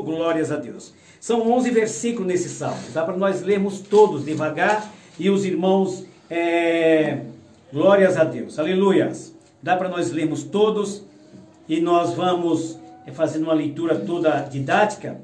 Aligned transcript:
glórias 0.00 0.50
a 0.50 0.56
Deus. 0.56 0.94
São 1.20 1.52
11 1.52 1.70
versículos 1.70 2.26
nesse 2.26 2.48
salmo. 2.48 2.80
Dá 2.94 3.04
para 3.04 3.14
nós 3.14 3.42
lermos 3.42 3.80
todos 3.80 4.24
devagar 4.24 4.90
e 5.18 5.28
os 5.28 5.44
irmãos, 5.44 6.06
é, 6.30 7.26
glórias 7.70 8.16
a 8.16 8.24
Deus, 8.24 8.58
aleluias. 8.58 9.36
Dá 9.62 9.76
para 9.76 9.90
nós 9.90 10.10
lermos 10.10 10.44
todos 10.44 11.04
e 11.68 11.78
nós 11.78 12.14
vamos 12.14 12.78
é, 13.06 13.12
fazendo 13.12 13.42
uma 13.42 13.52
leitura 13.52 13.94
toda 13.94 14.40
didática 14.40 15.20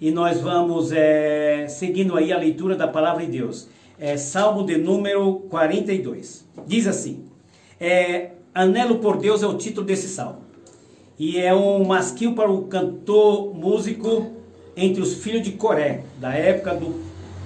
e 0.00 0.12
nós 0.12 0.40
vamos 0.40 0.92
é, 0.92 1.66
seguindo 1.66 2.16
aí 2.16 2.32
a 2.32 2.38
leitura 2.38 2.76
da 2.76 2.86
palavra 2.86 3.26
de 3.26 3.32
Deus. 3.32 3.66
É, 3.98 4.16
salmo 4.16 4.64
de 4.64 4.76
número 4.76 5.40
42. 5.50 6.46
Diz 6.64 6.86
assim: 6.86 7.24
é, 7.80 8.30
Anelo 8.54 9.00
por 9.00 9.16
Deus 9.16 9.42
é 9.42 9.48
o 9.48 9.58
título 9.58 9.84
desse 9.84 10.06
salmo. 10.06 10.51
E 11.18 11.38
é 11.38 11.54
um 11.54 11.84
masquio 11.84 12.34
para 12.34 12.50
o 12.50 12.62
cantor 12.64 13.54
músico 13.54 14.32
entre 14.76 15.02
os 15.02 15.14
filhos 15.14 15.42
de 15.42 15.52
Coré, 15.52 16.04
da 16.18 16.32
época 16.32 16.74
do, 16.74 17.00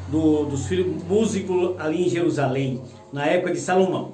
do, 0.09 0.45
dos 0.45 0.67
filhos 0.67 1.03
músicos 1.05 1.79
ali 1.79 2.07
em 2.07 2.09
Jerusalém, 2.09 2.83
na 3.13 3.27
época 3.27 3.53
de 3.53 3.61
Salomão. 3.61 4.13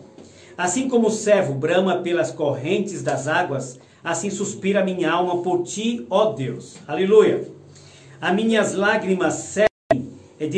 Assim 0.56 0.88
como 0.88 1.08
o 1.08 1.10
servo 1.10 1.54
brama 1.54 1.98
pelas 1.98 2.30
correntes 2.30 3.02
das 3.02 3.28
águas, 3.28 3.78
assim 4.02 4.30
suspira 4.30 4.84
minha 4.84 5.10
alma 5.10 5.42
por 5.42 5.62
ti, 5.62 6.06
ó 6.08 6.32
Deus. 6.32 6.76
Aleluia. 6.86 7.46
As 8.20 8.34
minhas 8.34 8.74
lágrimas 8.74 9.34
servem 9.34 10.12
é 10.38 10.48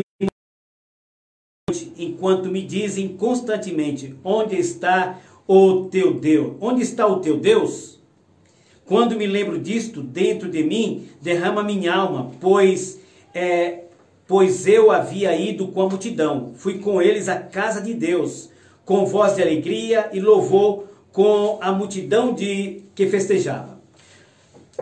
enquanto 1.97 2.49
me 2.49 2.63
dizem 2.63 3.17
constantemente: 3.17 4.15
onde 4.25 4.57
está 4.57 5.19
o 5.47 5.85
teu 5.85 6.15
Deus? 6.15 6.57
Onde 6.61 6.83
está 6.83 7.07
o 7.07 7.21
teu 7.21 7.39
Deus? 7.39 7.99
Quando 8.87 9.17
me 9.17 9.27
lembro 9.27 9.59
disto, 9.59 10.03
dentro 10.03 10.51
de 10.51 10.63
mim 10.63 11.09
derrama 11.23 11.63
minha 11.63 11.95
alma, 11.95 12.33
pois 12.41 13.01
é, 13.33 13.85
pois 14.27 14.67
eu 14.67 14.91
havia 14.91 15.35
ido 15.35 15.69
com 15.69 15.83
a 15.83 15.89
multidão, 15.89 16.53
fui 16.57 16.79
com 16.79 17.01
eles 17.01 17.29
à 17.29 17.37
casa 17.37 17.81
de 17.81 17.95
Deus, 17.95 18.51
com 18.85 19.07
voz 19.07 19.37
de 19.37 19.43
alegria 19.43 20.11
e 20.13 20.21
louvor 20.21 20.85
com 21.13 21.59
a 21.61 21.73
multidão 21.73 22.35
de 22.35 22.83
que 22.95 23.07
festejava. 23.07 23.79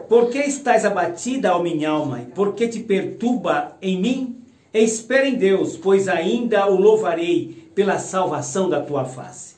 Por 0.09 0.31
que 0.31 0.39
estás 0.39 0.85
abatida, 0.85 1.55
ó 1.55 1.63
minha 1.63 1.91
alma? 1.91 2.27
Por 2.35 2.55
que 2.55 2.67
te 2.67 2.81
perturba 2.81 3.77
em 3.81 4.01
mim? 4.01 4.37
Espera 4.73 5.29
em 5.29 5.35
Deus, 5.35 5.77
pois 5.77 6.09
ainda 6.09 6.67
o 6.67 6.81
louvarei 6.81 7.71
pela 7.75 7.99
salvação 7.99 8.69
da 8.69 8.81
tua 8.81 9.05
face. 9.05 9.52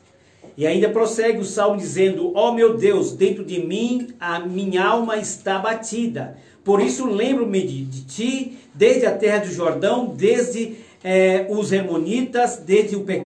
E 0.56 0.66
ainda 0.66 0.88
prossegue 0.88 1.38
o 1.38 1.44
salmo 1.44 1.76
dizendo: 1.76 2.32
Ó 2.34 2.50
oh, 2.50 2.52
meu 2.52 2.76
Deus, 2.76 3.12
dentro 3.12 3.44
de 3.44 3.60
mim 3.60 4.14
a 4.20 4.38
minha 4.38 4.84
alma 4.84 5.16
está 5.16 5.58
batida. 5.58 6.38
Por 6.62 6.80
isso 6.80 7.06
lembro-me 7.06 7.60
de, 7.62 7.84
de, 7.84 8.04
ti, 8.04 8.58
desde 8.72 9.04
a 9.04 9.16
terra 9.16 9.44
do 9.44 9.52
Jordão, 9.52 10.06
desde 10.06 10.76
eh, 11.02 11.46
os 11.50 11.72
Hermonitas, 11.72 12.56
desde 12.56 12.96
o 12.96 13.04
pequeno 13.04 13.24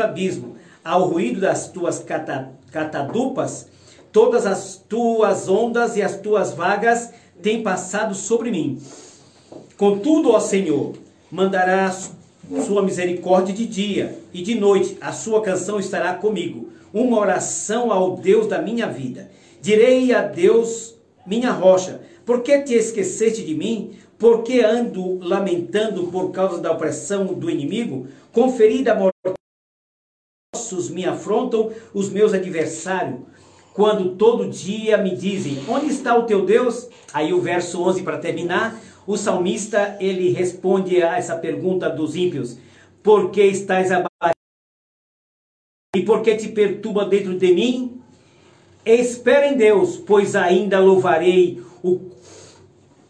abismo, 0.00 0.56
ao 0.82 1.08
ruído 1.08 1.40
das 1.40 1.68
tuas 1.68 1.98
cata, 1.98 2.50
catadupas, 2.70 3.68
todas 4.10 4.46
as 4.46 4.76
tuas 4.88 5.48
ondas 5.48 5.96
e 5.96 6.02
as 6.02 6.16
tuas 6.18 6.54
vagas 6.54 7.12
têm 7.42 7.62
passado 7.62 8.14
sobre 8.14 8.50
mim. 8.50 8.80
Contudo, 9.76 10.30
ó 10.30 10.40
Senhor, 10.40 10.94
mandarás 11.30 12.12
sua 12.66 12.82
misericórdia 12.82 13.54
de 13.54 13.66
dia 13.66 14.18
e 14.32 14.42
de 14.42 14.54
noite, 14.54 14.96
a 15.00 15.12
sua 15.12 15.42
canção 15.42 15.78
estará 15.78 16.14
comigo, 16.14 16.70
uma 16.92 17.18
oração 17.18 17.92
ao 17.92 18.16
Deus 18.16 18.46
da 18.46 18.60
minha 18.60 18.86
vida. 18.86 19.30
Direi 19.60 20.12
a 20.14 20.22
Deus, 20.22 20.94
minha 21.26 21.50
rocha, 21.50 22.00
por 22.24 22.42
que 22.42 22.58
te 22.60 22.74
esqueceste 22.74 23.44
de 23.44 23.54
mim? 23.54 23.92
Por 24.18 24.42
que 24.42 24.60
ando 24.60 25.18
lamentando 25.20 26.08
por 26.08 26.30
causa 26.30 26.60
da 26.60 26.72
opressão 26.72 27.26
do 27.26 27.50
inimigo? 27.50 28.06
Com 28.32 28.52
ferida 28.52 28.94
mortos 28.94 29.38
me 30.90 31.04
afrontam 31.04 31.70
os 31.94 32.10
meus 32.10 32.34
adversários. 32.34 33.20
Quando 33.72 34.16
todo 34.16 34.48
dia 34.48 34.98
me 34.98 35.14
dizem, 35.14 35.62
onde 35.68 35.86
está 35.86 36.16
o 36.16 36.24
teu 36.24 36.44
Deus? 36.44 36.88
Aí 37.12 37.32
o 37.32 37.40
verso 37.40 37.80
11 37.80 38.02
para 38.02 38.18
terminar, 38.18 38.76
o 39.08 39.16
salmista 39.16 39.96
ele 39.98 40.32
responde 40.32 41.02
a 41.02 41.16
essa 41.16 41.34
pergunta 41.34 41.88
dos 41.88 42.14
ímpios: 42.14 42.58
Por 43.02 43.30
que 43.30 43.42
estás 43.42 43.90
abatido? 43.90 44.36
E 45.96 46.02
por 46.02 46.20
que 46.20 46.36
te 46.36 46.48
perturba 46.50 47.06
dentro 47.06 47.38
de 47.38 47.54
mim? 47.54 48.02
Espera 48.84 49.48
em 49.48 49.56
Deus, 49.56 49.96
pois 49.96 50.36
ainda 50.36 50.78
louvarei 50.78 51.62
o, 51.82 52.02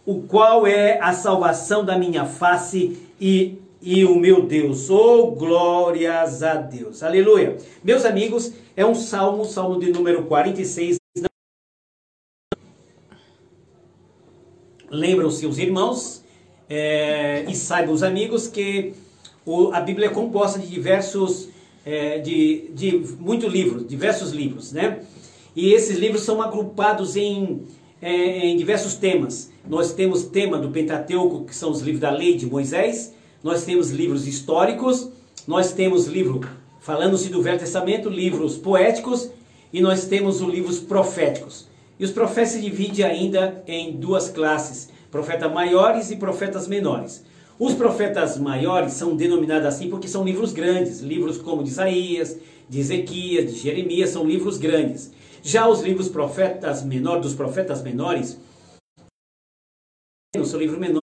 o 0.07 0.23
qual 0.23 0.69
é 0.69 1.01
a 1.01 1.13
salvação 1.13 1.85
da 1.85 1.99
minha 1.99 2.25
face 2.25 2.97
e, 3.21 3.59
e 3.83 4.05
o 4.05 4.15
meu 4.15 4.43
Deus. 4.43 4.89
Oh, 4.89 5.33
glórias 5.33 6.45
a 6.45 6.55
Deus. 6.55 7.03
Aleluia. 7.03 7.57
Meus 7.83 8.05
amigos, 8.05 8.53
é 8.77 8.87
um 8.87 8.95
salmo, 8.95 9.45
salmo 9.45 9.81
de 9.81 9.91
número 9.91 10.23
46. 10.27 10.98
Lembram 14.91 15.31
seus 15.31 15.59
irmãos 15.59 16.23
é, 16.69 17.45
e 17.49 17.55
saibam 17.55 17.95
os 17.95 18.03
amigos 18.03 18.47
que 18.47 18.93
o, 19.45 19.73
a 19.73 19.81
Bíblia 19.81 20.09
é 20.09 20.11
composta 20.11 20.59
de 20.59 20.67
diversos, 20.67 21.49
é, 21.85 22.19
de, 22.19 22.71
de 22.75 23.05
muitos 23.19 23.53
livros, 23.53 23.87
diversos 23.87 24.33
livros, 24.33 24.73
né? 24.73 25.01
E 25.57 25.73
esses 25.73 25.99
livros 25.99 26.23
são 26.23 26.41
agrupados 26.43 27.17
em, 27.17 27.63
é, 28.01 28.47
em 28.47 28.57
diversos 28.57 28.95
temas. 28.95 29.51
Nós 29.67 29.93
temos 29.93 30.25
tema 30.25 30.59
do 30.59 30.69
Pentateuco, 30.71 31.45
que 31.45 31.55
são 31.55 31.71
os 31.71 31.81
livros 31.81 32.01
da 32.01 32.11
lei 32.11 32.37
de 32.37 32.47
Moisés, 32.47 33.15
nós 33.43 33.65
temos 33.65 33.91
livros 33.91 34.27
históricos, 34.27 35.09
nós 35.47 35.73
temos 35.73 36.07
livro, 36.07 36.41
falando-se 36.81 37.29
do 37.29 37.43
Velho 37.43 37.59
Testamento, 37.59 38.09
livros 38.09 38.57
poéticos, 38.57 39.31
e 39.73 39.81
nós 39.81 40.05
temos 40.05 40.41
os 40.41 40.49
livros 40.49 40.79
proféticos. 40.79 41.67
E 41.99 42.05
os 42.05 42.13
profetas 42.13 42.51
se 42.51 42.61
dividem 42.61 43.05
ainda 43.05 43.63
em 43.67 43.93
duas 43.93 44.29
classes: 44.29 44.89
profetas 45.11 45.53
maiores 45.53 46.11
e 46.11 46.17
profetas 46.17 46.69
menores. 46.69 47.25
Os 47.59 47.75
profetas 47.75 48.39
maiores 48.39 48.93
são 48.93 49.17
denominados 49.17 49.67
assim 49.67 49.91
porque 49.91 50.07
são 50.07 50.25
livros 50.25 50.53
grandes, 50.53 51.01
livros 51.01 51.39
como 51.39 51.65
de 51.65 51.71
Isaías, 51.71 52.39
de 52.69 52.79
Ezequias, 52.79 53.53
de 53.53 53.59
Jeremias, 53.59 54.11
são 54.11 54.25
livros 54.25 54.59
grandes. 54.59 55.11
Já 55.43 55.67
os 55.67 55.81
livros 55.81 56.09
profetas 56.09 56.85
menores, 56.85 57.23
dos 57.23 57.35
profetas 57.35 57.83
menores, 57.83 58.39
são 60.45 60.61
livros 60.61 60.79
menores, 60.79 61.03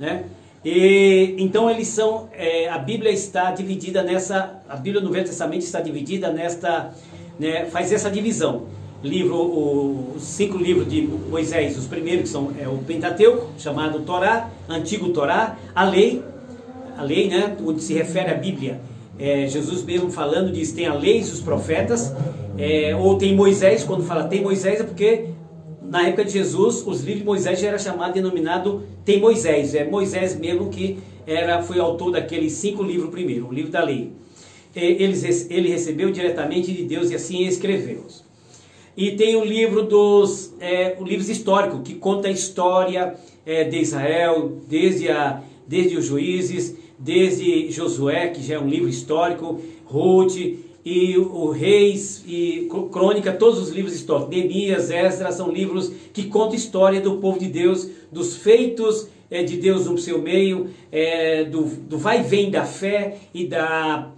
né? 0.00 0.28
E, 0.64 1.36
então 1.38 1.70
eles 1.70 1.86
são, 1.86 2.28
é, 2.32 2.68
a 2.68 2.78
Bíblia 2.78 3.12
está 3.12 3.52
dividida 3.52 4.02
nessa, 4.02 4.60
a 4.68 4.76
Bíblia 4.76 5.00
no 5.00 5.12
Velho 5.12 5.24
Testamento 5.26 5.62
está 5.62 5.80
dividida 5.80 6.32
nesta 6.32 6.92
né, 7.38 7.66
faz 7.66 7.92
essa 7.92 8.10
divisão. 8.10 8.64
Livro, 9.02 9.36
o, 9.36 10.14
os 10.16 10.24
cinco 10.24 10.58
livros 10.58 10.88
de 10.88 11.02
Moisés, 11.02 11.78
os 11.78 11.86
primeiros 11.86 12.22
que 12.22 12.28
são 12.28 12.52
é, 12.58 12.68
o 12.68 12.78
Pentateuco, 12.78 13.48
chamado 13.56 14.00
Torá, 14.00 14.50
Antigo 14.68 15.10
Torá, 15.10 15.56
a 15.74 15.84
lei, 15.84 16.22
a 16.96 17.02
lei, 17.02 17.28
né, 17.28 17.56
onde 17.64 17.80
se 17.80 17.94
refere 17.94 18.30
à 18.30 18.34
Bíblia. 18.34 18.80
É, 19.18 19.46
Jesus 19.46 19.84
mesmo 19.84 20.10
falando 20.10 20.52
diz 20.52 20.72
tem 20.72 20.86
a 20.86 20.94
lei 20.94 21.18
e 21.18 21.22
os 21.22 21.40
profetas, 21.40 22.12
é, 22.56 22.94
ou 22.96 23.16
tem 23.16 23.36
Moisés, 23.36 23.84
quando 23.84 24.02
fala 24.02 24.24
tem 24.24 24.42
Moisés 24.42 24.80
é 24.80 24.84
porque 24.84 25.26
na 25.82 26.06
época 26.06 26.24
de 26.24 26.32
Jesus 26.32 26.84
os 26.86 27.00
livros 27.00 27.20
de 27.20 27.24
Moisés 27.24 27.60
já 27.60 27.68
era 27.68 27.78
chamado, 27.78 28.14
denominado 28.14 28.82
tem 29.04 29.20
Moisés, 29.20 29.74
é 29.74 29.84
Moisés 29.84 30.38
mesmo 30.38 30.68
que 30.70 30.98
era, 31.26 31.62
foi 31.62 31.78
autor 31.78 32.12
daqueles 32.12 32.52
cinco 32.52 32.82
livros 32.82 33.10
primeiro, 33.10 33.48
o 33.48 33.52
livro 33.52 33.70
da 33.70 33.82
lei 33.82 34.12
ele 34.78 35.68
recebeu 35.68 36.10
diretamente 36.10 36.72
de 36.72 36.84
Deus 36.84 37.10
e 37.10 37.14
assim 37.14 37.46
escreveu-os. 37.46 38.24
E 38.96 39.12
tem 39.12 39.36
o 39.36 39.44
livro 39.44 39.84
dos 39.84 40.52
é, 40.60 40.96
o 40.98 41.04
livros 41.04 41.28
históricos, 41.28 41.82
que 41.84 41.94
conta 41.94 42.26
a 42.26 42.30
história 42.32 43.14
é, 43.46 43.62
de 43.62 43.78
Israel, 43.78 44.60
desde, 44.68 45.08
a, 45.08 45.40
desde 45.66 45.96
os 45.96 46.04
juízes, 46.04 46.76
desde 46.98 47.70
Josué, 47.70 48.28
que 48.28 48.42
já 48.42 48.56
é 48.56 48.58
um 48.58 48.68
livro 48.68 48.88
histórico, 48.88 49.60
Ruth, 49.84 50.36
e 50.84 51.16
o 51.16 51.50
Reis, 51.50 52.24
e 52.26 52.68
Crônica, 52.90 53.32
todos 53.32 53.60
os 53.60 53.68
livros 53.68 53.94
históricos. 53.94 54.30
Neemias, 54.30 54.90
Esdras, 54.90 55.34
são 55.34 55.50
livros 55.50 55.92
que 56.12 56.24
contam 56.24 56.54
a 56.54 56.56
história 56.56 57.00
do 57.00 57.18
povo 57.18 57.38
de 57.38 57.46
Deus, 57.46 57.88
dos 58.10 58.36
feitos 58.36 59.06
é, 59.30 59.42
de 59.42 59.58
Deus 59.58 59.86
no 59.86 59.98
seu 59.98 60.20
meio, 60.20 60.70
é, 60.90 61.44
do, 61.44 61.64
do 61.64 61.98
vai 61.98 62.20
e 62.20 62.22
vem 62.22 62.50
da 62.50 62.64
fé 62.64 63.18
e 63.34 63.46
da 63.46 64.10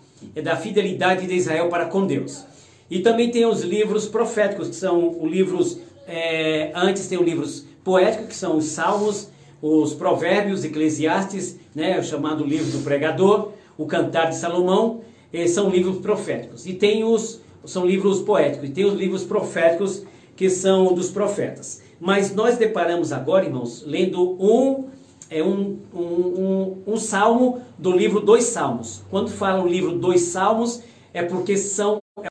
da 0.43 0.57
fidelidade 0.57 1.27
de 1.27 1.35
Israel 1.35 1.69
para 1.69 1.87
com 1.87 2.07
Deus. 2.07 2.45
E 2.91 3.01
também 3.01 3.31
tem 3.31 3.47
os 3.47 3.63
livros 3.63 4.07
proféticos, 4.07 4.69
que 4.69 4.77
são 4.77 5.23
os 5.23 5.31
livros, 5.31 5.79
é, 6.07 6.73
antes 6.75 7.07
tem 7.07 7.19
os 7.19 7.25
livros 7.25 7.65
poéticos, 7.85 8.27
que 8.27 8.35
são 8.35 8.57
os 8.57 8.65
salmos, 8.67 9.29
os 9.63 9.95
provérbios, 9.95 10.65
eclesiastes, 10.65 11.59
né, 11.75 11.99
o 11.99 12.03
chamado 12.03 12.45
livro 12.45 12.71
do 12.77 12.83
pregador, 12.83 13.53
o 13.79 13.87
cantar 13.87 14.31
de 14.31 14.37
Salomão, 14.37 15.03
são 15.49 15.71
livros 15.71 15.99
proféticos. 15.99 16.67
E 16.67 16.73
tem 16.73 17.05
os, 17.05 17.41
são 17.65 17.87
livros 17.87 18.21
poéticos, 18.21 18.69
e 18.69 18.73
tem 18.73 18.85
os 18.85 18.95
livros 18.95 19.23
proféticos, 19.23 20.05
que 20.35 20.51
são 20.51 20.95
dos 20.95 21.11
profetas. 21.11 21.83
Mas 22.01 22.35
nós 22.35 22.57
deparamos 22.57 23.13
agora, 23.13 23.45
irmãos, 23.45 23.85
lendo 23.87 24.33
um 24.43 24.87
é 25.31 25.43
um, 25.43 25.79
um, 25.95 26.03
um, 26.03 26.83
um 26.89 26.97
salmo 26.97 27.63
do 27.79 27.93
livro 27.93 28.21
Dois 28.21 28.45
Salmos. 28.45 29.03
Quando 29.09 29.31
fala 29.31 29.63
o 29.63 29.69
livro 29.69 29.93
Dois 29.93 30.23
Salmos, 30.23 30.83
é 31.15 31.23
porque 31.23 31.57
são 31.57 31.99
é 32.19 32.23
uma 32.23 32.29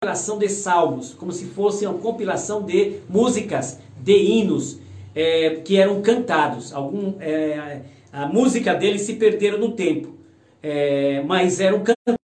compilação 0.00 0.38
de 0.38 0.48
salmos, 0.48 1.14
como 1.14 1.30
se 1.30 1.46
fosse 1.46 1.86
uma 1.86 1.98
compilação 1.98 2.64
de 2.64 2.98
músicas, 3.08 3.78
de 4.00 4.12
hinos 4.12 4.80
é, 5.14 5.60
que 5.64 5.76
eram 5.76 6.02
cantados. 6.02 6.72
Algum, 6.72 7.14
é, 7.20 7.82
a 8.12 8.26
música 8.26 8.74
deles 8.74 9.02
se 9.02 9.14
perderam 9.14 9.58
no 9.58 9.72
tempo, 9.72 10.12
é, 10.60 11.22
mas 11.22 11.60
eram 11.60 11.78
cantados, 11.78 12.20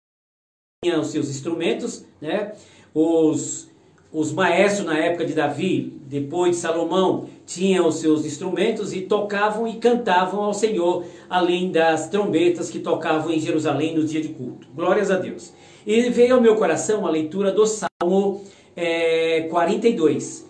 tinham 0.82 1.04
seus 1.04 1.30
instrumentos, 1.30 2.06
né? 2.22 2.54
Os 2.94 3.70
os 4.16 4.32
maestros 4.32 4.86
na 4.86 4.98
época 4.98 5.26
de 5.26 5.34
Davi, 5.34 5.92
depois 6.08 6.52
de 6.52 6.62
Salomão, 6.62 7.28
tinham 7.46 7.86
os 7.86 7.96
seus 7.96 8.26
instrumentos 8.26 8.94
e 8.94 9.02
tocavam 9.02 9.68
e 9.68 9.74
cantavam 9.74 10.42
ao 10.42 10.54
Senhor, 10.54 11.04
além 11.30 11.70
das 11.70 12.08
trombetas 12.08 12.70
que 12.70 12.80
tocavam 12.80 13.30
em 13.30 13.42
Jerusalém 13.42 13.94
no 13.94 14.06
dia 14.06 14.22
de 14.22 14.30
culto. 14.30 14.70
Glórias 14.74 15.12
a 15.12 15.18
Deus. 15.18 15.52
E 15.86 16.10
veio 16.12 16.36
ao 16.36 16.42
meu 16.42 16.56
coração 16.56 17.06
a 17.06 17.10
leitura 17.10 17.52
do 17.52 17.66
Salmo 17.66 18.42
é, 18.74 19.48
42, 19.50 20.46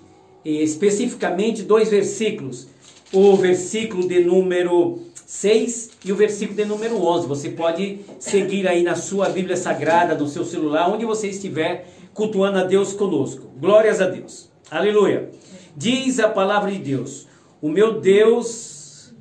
especificamente 0.45 1.63
dois 1.63 1.89
versículos. 1.89 2.67
O 3.11 3.35
versículo 3.35 4.07
de 4.07 4.23
número 4.23 4.99
6 5.25 5.89
e 6.05 6.11
o 6.11 6.15
versículo 6.15 6.55
de 6.55 6.65
número 6.65 7.03
11. 7.03 7.27
Você 7.27 7.49
pode 7.49 8.01
seguir 8.19 8.67
aí 8.67 8.83
na 8.83 8.93
sua 8.93 9.29
Bíblia 9.29 9.57
Sagrada, 9.57 10.13
no 10.13 10.27
seu 10.27 10.45
celular, 10.45 10.87
onde 10.93 11.03
você 11.03 11.29
estiver 11.29 11.94
cultuando 12.15 12.57
a 12.57 12.63
Deus 12.63 12.93
conosco. 12.93 13.51
Glórias 13.59 14.01
a 14.01 14.07
Deus. 14.07 14.49
Aleluia. 14.71 15.29
Diz 15.77 16.19
a 16.19 16.29
palavra 16.29 16.71
de 16.71 16.79
Deus: 16.79 17.27
O 17.61 17.69
meu 17.69 17.99
Deus, 17.99 19.13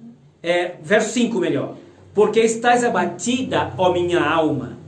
é, 0.42 0.76
verso 0.82 1.12
5 1.12 1.38
melhor. 1.38 1.76
Porque 2.14 2.40
estás 2.40 2.84
abatida, 2.84 3.74
ó 3.76 3.92
minha 3.92 4.24
alma. 4.24 4.78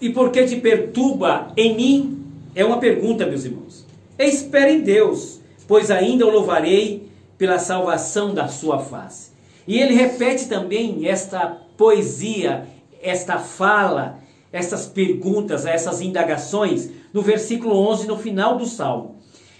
E 0.00 0.10
por 0.10 0.30
que 0.30 0.44
te 0.46 0.56
perturba 0.56 1.52
em 1.56 1.76
mim? 1.76 2.24
É 2.54 2.64
uma 2.64 2.78
pergunta, 2.78 3.26
meus 3.26 3.44
irmãos. 3.44 3.86
Espere 4.18 4.72
em 4.72 4.80
Deus, 4.80 5.40
pois 5.68 5.90
ainda 5.90 6.26
o 6.26 6.30
louvarei 6.30 7.10
pela 7.36 7.58
salvação 7.58 8.32
da 8.32 8.48
sua 8.48 8.78
face. 8.78 9.32
E 9.66 9.78
ele 9.78 9.94
repete 9.94 10.48
também 10.48 11.06
esta 11.06 11.60
poesia 11.76 12.66
esta 13.08 13.38
fala, 13.38 14.20
essas 14.52 14.86
perguntas, 14.86 15.66
essas 15.66 16.00
indagações 16.00 16.90
no 17.12 17.22
versículo 17.22 17.76
11, 17.88 18.06
no 18.06 18.16
final 18.16 18.56
do 18.56 18.66
Salmo. 18.66 19.16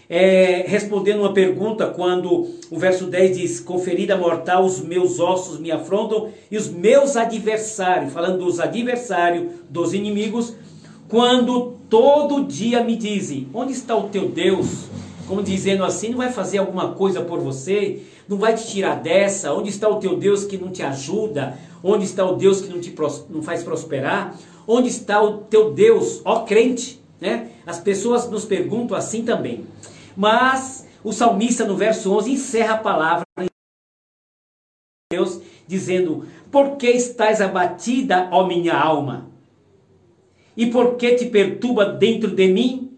É, 0.08 0.64
respondendo 0.68 1.20
uma 1.20 1.32
pergunta, 1.32 1.86
quando 1.88 2.48
o 2.70 2.78
verso 2.78 3.06
10 3.06 3.36
diz: 3.36 3.60
Conferida 3.60 4.16
mortal, 4.16 4.64
os 4.64 4.80
meus 4.80 5.18
ossos 5.18 5.58
me 5.58 5.72
afrontam 5.72 6.28
e 6.48 6.56
os 6.56 6.68
meus 6.68 7.16
adversários, 7.16 8.12
falando 8.12 8.44
dos 8.44 8.60
adversários, 8.60 9.52
dos 9.68 9.94
inimigos, 9.94 10.54
quando 11.08 11.76
todo 11.90 12.44
dia 12.44 12.84
me 12.84 12.94
dizem: 12.94 13.48
Onde 13.52 13.72
está 13.72 13.96
o 13.96 14.08
teu 14.08 14.28
Deus? 14.28 14.84
Como 15.26 15.42
dizendo 15.42 15.84
assim, 15.84 16.10
não 16.10 16.18
vai 16.18 16.30
fazer 16.30 16.58
alguma 16.58 16.92
coisa 16.92 17.20
por 17.20 17.40
você, 17.40 18.02
não 18.28 18.38
vai 18.38 18.54
te 18.54 18.66
tirar 18.66 18.96
dessa. 18.96 19.52
Onde 19.52 19.70
está 19.70 19.88
o 19.88 19.98
teu 19.98 20.16
Deus 20.16 20.44
que 20.44 20.56
não 20.56 20.70
te 20.70 20.82
ajuda? 20.82 21.58
Onde 21.82 22.04
está 22.04 22.24
o 22.24 22.36
Deus 22.36 22.60
que 22.60 22.68
não 22.68 22.80
te 22.80 22.94
não 23.28 23.42
faz 23.42 23.62
prosperar? 23.62 24.36
Onde 24.66 24.88
está 24.88 25.22
o 25.22 25.38
teu 25.38 25.72
Deus, 25.72 26.20
ó 26.24 26.44
crente? 26.44 27.00
Né? 27.20 27.50
As 27.66 27.78
pessoas 27.78 28.28
nos 28.30 28.44
perguntam 28.44 28.96
assim 28.96 29.24
também. 29.24 29.66
Mas 30.16 30.86
o 31.02 31.12
salmista 31.12 31.64
no 31.64 31.76
verso 31.76 32.12
11 32.12 32.32
encerra 32.32 32.74
a 32.74 32.78
palavra 32.78 33.24
de 33.38 33.46
Deus 35.12 35.40
dizendo: 35.66 36.26
Por 36.50 36.76
que 36.76 36.88
estás 36.88 37.40
abatida, 37.40 38.28
ó 38.32 38.46
minha 38.46 38.74
alma? 38.74 39.30
E 40.56 40.66
por 40.66 40.96
que 40.96 41.14
te 41.14 41.26
perturba 41.26 41.84
dentro 41.84 42.30
de 42.30 42.48
mim? 42.48 42.96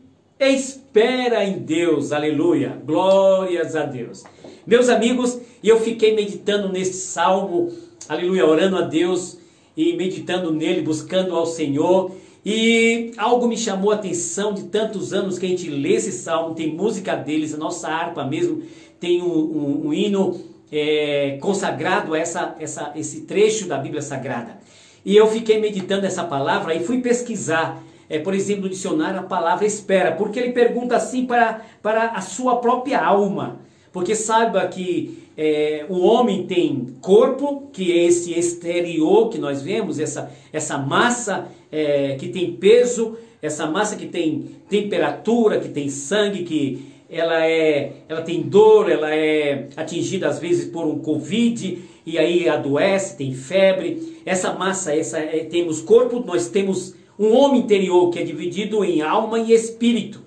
Espera 0.89 1.45
em 1.45 1.59
Deus, 1.59 2.13
aleluia, 2.13 2.81
glórias 2.83 3.77
a 3.77 3.85
Deus. 3.85 4.25
Meus 4.67 4.89
amigos, 4.89 5.39
eu 5.63 5.79
fiquei 5.79 6.15
meditando 6.15 6.73
neste 6.73 6.97
salmo 6.97 7.71
aleluia, 8.09 8.47
orando 8.47 8.77
a 8.79 8.83
Deus 8.83 9.39
e 9.77 9.95
meditando 9.95 10.51
nele, 10.51 10.81
buscando 10.81 11.37
ao 11.37 11.45
Senhor. 11.45 12.13
E 12.45 13.13
algo 13.19 13.47
me 13.47 13.57
chamou 13.57 13.91
a 13.91 13.97
atenção 13.97 14.55
de 14.55 14.65
tantos 14.65 15.13
anos 15.13 15.39
que 15.39 15.45
a 15.45 15.49
gente 15.51 15.69
lê 15.69 15.93
esse 15.93 16.11
salmo, 16.11 16.55
tem 16.55 16.75
música 16.75 17.15
deles, 17.15 17.53
a 17.53 17.59
nossa 17.59 17.89
harpa 17.89 18.25
mesmo 18.25 18.63
tem 18.99 19.23
um, 19.23 19.27
um, 19.27 19.87
um 19.89 19.95
hino 19.95 20.41
é, 20.73 21.37
consagrado 21.41 22.15
a 22.15 22.19
essa, 22.19 22.57
essa, 22.59 22.93
esse 22.97 23.23
trecho 23.23 23.69
da 23.69 23.77
Bíblia 23.77 24.01
Sagrada. 24.01 24.59
E 25.05 25.15
eu 25.15 25.27
fiquei 25.27 25.61
meditando 25.61 26.07
essa 26.07 26.25
palavra 26.25 26.75
e 26.75 26.83
fui 26.83 27.03
pesquisar, 27.03 27.83
é, 28.09 28.19
por 28.19 28.35
exemplo, 28.35 28.63
no 28.63 28.69
dicionário 28.69 29.21
a 29.21 29.25
palavra 29.25 29.67
espera, 29.67 30.13
porque 30.13 30.39
ele 30.39 30.53
pergunta 30.53 30.97
assim 30.97 31.27
para, 31.27 31.63
para 31.83 32.11
a 32.11 32.21
sua 32.21 32.57
própria 32.57 33.05
alma. 33.05 33.61
Porque 33.93 34.15
saiba 34.15 34.67
que 34.69 35.29
é, 35.37 35.87
o 35.89 36.01
homem 36.01 36.47
tem 36.47 36.95
corpo, 37.01 37.69
que 37.73 37.93
é 37.93 38.05
esse 38.05 38.39
exterior 38.39 39.29
que 39.29 39.39
nós 39.39 39.63
vemos, 39.63 39.99
essa, 39.99 40.31
essa 40.53 40.79
massa 40.79 41.49
é, 41.71 42.17
que 42.19 42.29
tem 42.29 42.53
peso, 42.53 43.17
essa 43.41 43.67
massa 43.67 43.97
que 43.97 44.07
tem 44.07 44.57
temperatura, 44.69 45.61
que 45.61 45.69
tem 45.69 45.89
sangue, 45.89 46.43
que 46.43 46.99
ela, 47.09 47.47
é, 47.47 47.93
ela 48.09 48.23
tem 48.23 48.43
dor, 48.43 48.91
ela 48.91 49.15
é 49.15 49.69
atingida 49.77 50.29
às 50.29 50.39
vezes 50.39 50.71
por 50.71 50.85
um 50.87 50.99
Covid 50.99 51.83
e 52.05 52.19
aí 52.19 52.49
adoece, 52.49 53.17
tem 53.17 53.33
febre. 53.33 54.19
Essa 54.27 54.53
massa, 54.53 54.95
essa, 54.95 55.19
é, 55.19 55.45
temos 55.45 55.81
corpo, 55.81 56.21
nós 56.21 56.49
temos 56.49 56.95
um 57.19 57.35
homem 57.37 57.61
interior 57.61 58.11
que 58.11 58.19
é 58.19 58.23
dividido 58.23 58.85
em 58.85 59.03
alma 59.03 59.41
e 59.41 59.53
espírito. 59.53 60.23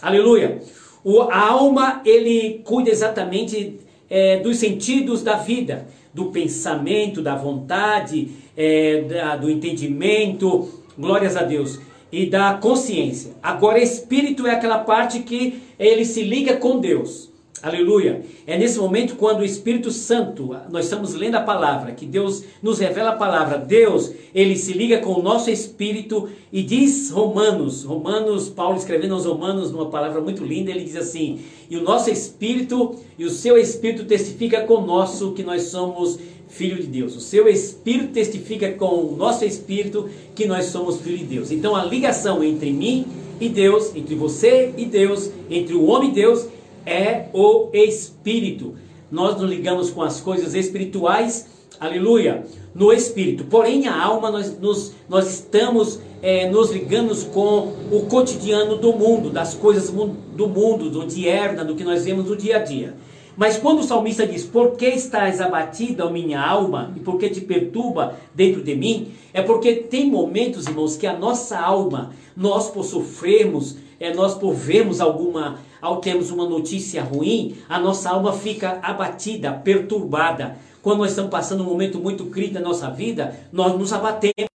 Aleluia! 0.00 0.62
O, 1.02 1.22
a 1.22 1.50
alma, 1.50 2.02
ele 2.04 2.60
cuida 2.64 2.90
exatamente 2.90 3.78
é, 4.08 4.38
dos 4.38 4.58
sentidos 4.58 5.22
da 5.22 5.36
vida, 5.36 5.86
do 6.12 6.26
pensamento, 6.26 7.22
da 7.22 7.34
vontade, 7.34 8.30
é, 8.56 9.02
da, 9.02 9.36
do 9.36 9.50
entendimento, 9.50 10.68
glórias 10.98 11.36
a 11.36 11.42
Deus, 11.42 11.78
e 12.10 12.26
da 12.26 12.54
consciência. 12.54 13.32
Agora, 13.42 13.78
espírito 13.78 14.46
é 14.46 14.52
aquela 14.52 14.78
parte 14.78 15.20
que 15.20 15.62
ele 15.78 16.04
se 16.04 16.22
liga 16.22 16.56
com 16.56 16.78
Deus. 16.78 17.30
Aleluia. 17.66 18.22
É 18.46 18.56
nesse 18.56 18.78
momento 18.78 19.16
quando 19.16 19.40
o 19.40 19.44
Espírito 19.44 19.90
Santo, 19.90 20.56
nós 20.70 20.84
estamos 20.84 21.14
lendo 21.14 21.34
a 21.34 21.40
palavra, 21.40 21.90
que 21.90 22.06
Deus 22.06 22.44
nos 22.62 22.78
revela 22.78 23.10
a 23.10 23.16
palavra. 23.16 23.58
Deus, 23.58 24.12
ele 24.32 24.54
se 24.54 24.72
liga 24.72 24.98
com 24.98 25.14
o 25.14 25.22
nosso 25.22 25.50
espírito 25.50 26.28
e 26.52 26.62
diz 26.62 27.10
Romanos, 27.10 27.82
Romanos, 27.82 28.48
Paulo 28.48 28.76
escrevendo 28.78 29.14
aos 29.14 29.26
Romanos 29.26 29.72
numa 29.72 29.86
palavra 29.86 30.20
muito 30.20 30.44
linda, 30.44 30.70
ele 30.70 30.84
diz 30.84 30.94
assim: 30.94 31.40
"E 31.68 31.76
o 31.76 31.82
nosso 31.82 32.08
espírito 32.08 32.94
e 33.18 33.24
o 33.24 33.30
seu 33.30 33.58
espírito 33.58 34.04
testifica 34.04 34.60
conosco 34.60 35.32
que 35.32 35.42
nós 35.42 35.62
somos 35.62 36.20
filho 36.48 36.76
de 36.76 36.86
Deus. 36.86 37.16
O 37.16 37.20
seu 37.20 37.48
espírito 37.48 38.12
testifica 38.12 38.70
com 38.70 38.94
o 38.94 39.16
nosso 39.16 39.44
espírito 39.44 40.08
que 40.36 40.46
nós 40.46 40.66
somos 40.66 41.00
filho 41.00 41.18
de 41.18 41.24
Deus. 41.24 41.50
Então 41.50 41.74
a 41.74 41.84
ligação 41.84 42.44
entre 42.44 42.70
mim 42.70 43.06
e 43.40 43.48
Deus, 43.48 43.94
entre 43.96 44.14
você 44.14 44.72
e 44.76 44.84
Deus, 44.84 45.30
entre 45.50 45.74
o 45.74 45.86
homem 45.86 46.10
e 46.10 46.12
Deus 46.12 46.46
é 46.86 47.26
o 47.32 47.68
Espírito. 47.74 48.74
Nós 49.10 49.38
nos 49.38 49.50
ligamos 49.50 49.90
com 49.90 50.02
as 50.02 50.20
coisas 50.20 50.54
espirituais, 50.54 51.46
aleluia, 51.78 52.46
no 52.74 52.92
Espírito. 52.92 53.44
Porém, 53.44 53.86
a 53.88 54.00
alma, 54.00 54.30
nós, 54.30 54.58
nos, 54.58 54.92
nós 55.08 55.28
estamos 55.28 56.00
é, 56.22 56.48
nos 56.48 56.70
ligando 56.70 57.14
com 57.32 57.72
o 57.90 58.06
cotidiano 58.08 58.76
do 58.76 58.92
mundo, 58.92 59.30
das 59.30 59.54
coisas 59.54 59.90
do 59.90 60.48
mundo, 60.48 60.88
do 60.88 61.06
dierna, 61.06 61.64
do 61.64 61.74
que 61.74 61.84
nós 61.84 62.04
vemos 62.04 62.26
no 62.26 62.36
dia 62.36 62.56
a 62.56 62.60
dia. 62.60 62.94
Mas 63.36 63.58
quando 63.58 63.80
o 63.80 63.84
salmista 63.84 64.26
diz, 64.26 64.44
por 64.44 64.76
que 64.76 64.86
estás 64.86 65.42
abatida, 65.42 66.08
minha 66.10 66.40
alma, 66.40 66.92
e 66.96 67.00
por 67.00 67.18
que 67.18 67.28
te 67.28 67.42
perturba 67.42 68.16
dentro 68.34 68.62
de 68.62 68.74
mim? 68.74 69.12
É 69.34 69.42
porque 69.42 69.74
tem 69.74 70.10
momentos, 70.10 70.66
irmãos, 70.66 70.96
que 70.96 71.06
a 71.06 71.18
nossa 71.18 71.58
alma, 71.58 72.12
nós 72.34 72.70
por 72.70 72.82
sofrermos, 72.82 73.76
é, 74.00 74.14
nós 74.14 74.34
por 74.34 74.54
vermos 74.54 75.02
alguma, 75.02 75.58
ao 75.80 76.00
termos 76.00 76.30
uma 76.30 76.48
notícia 76.48 77.02
ruim, 77.02 77.56
a 77.68 77.78
nossa 77.78 78.10
alma 78.10 78.32
fica 78.32 78.78
abatida, 78.82 79.52
perturbada. 79.52 80.58
Quando 80.82 80.98
nós 80.98 81.10
estamos 81.10 81.30
passando 81.30 81.62
um 81.62 81.66
momento 81.66 81.98
muito 81.98 82.26
crítico 82.26 82.60
na 82.60 82.68
nossa 82.68 82.90
vida, 82.90 83.38
nós 83.52 83.76
nos 83.78 83.92
abatemos 83.92 84.50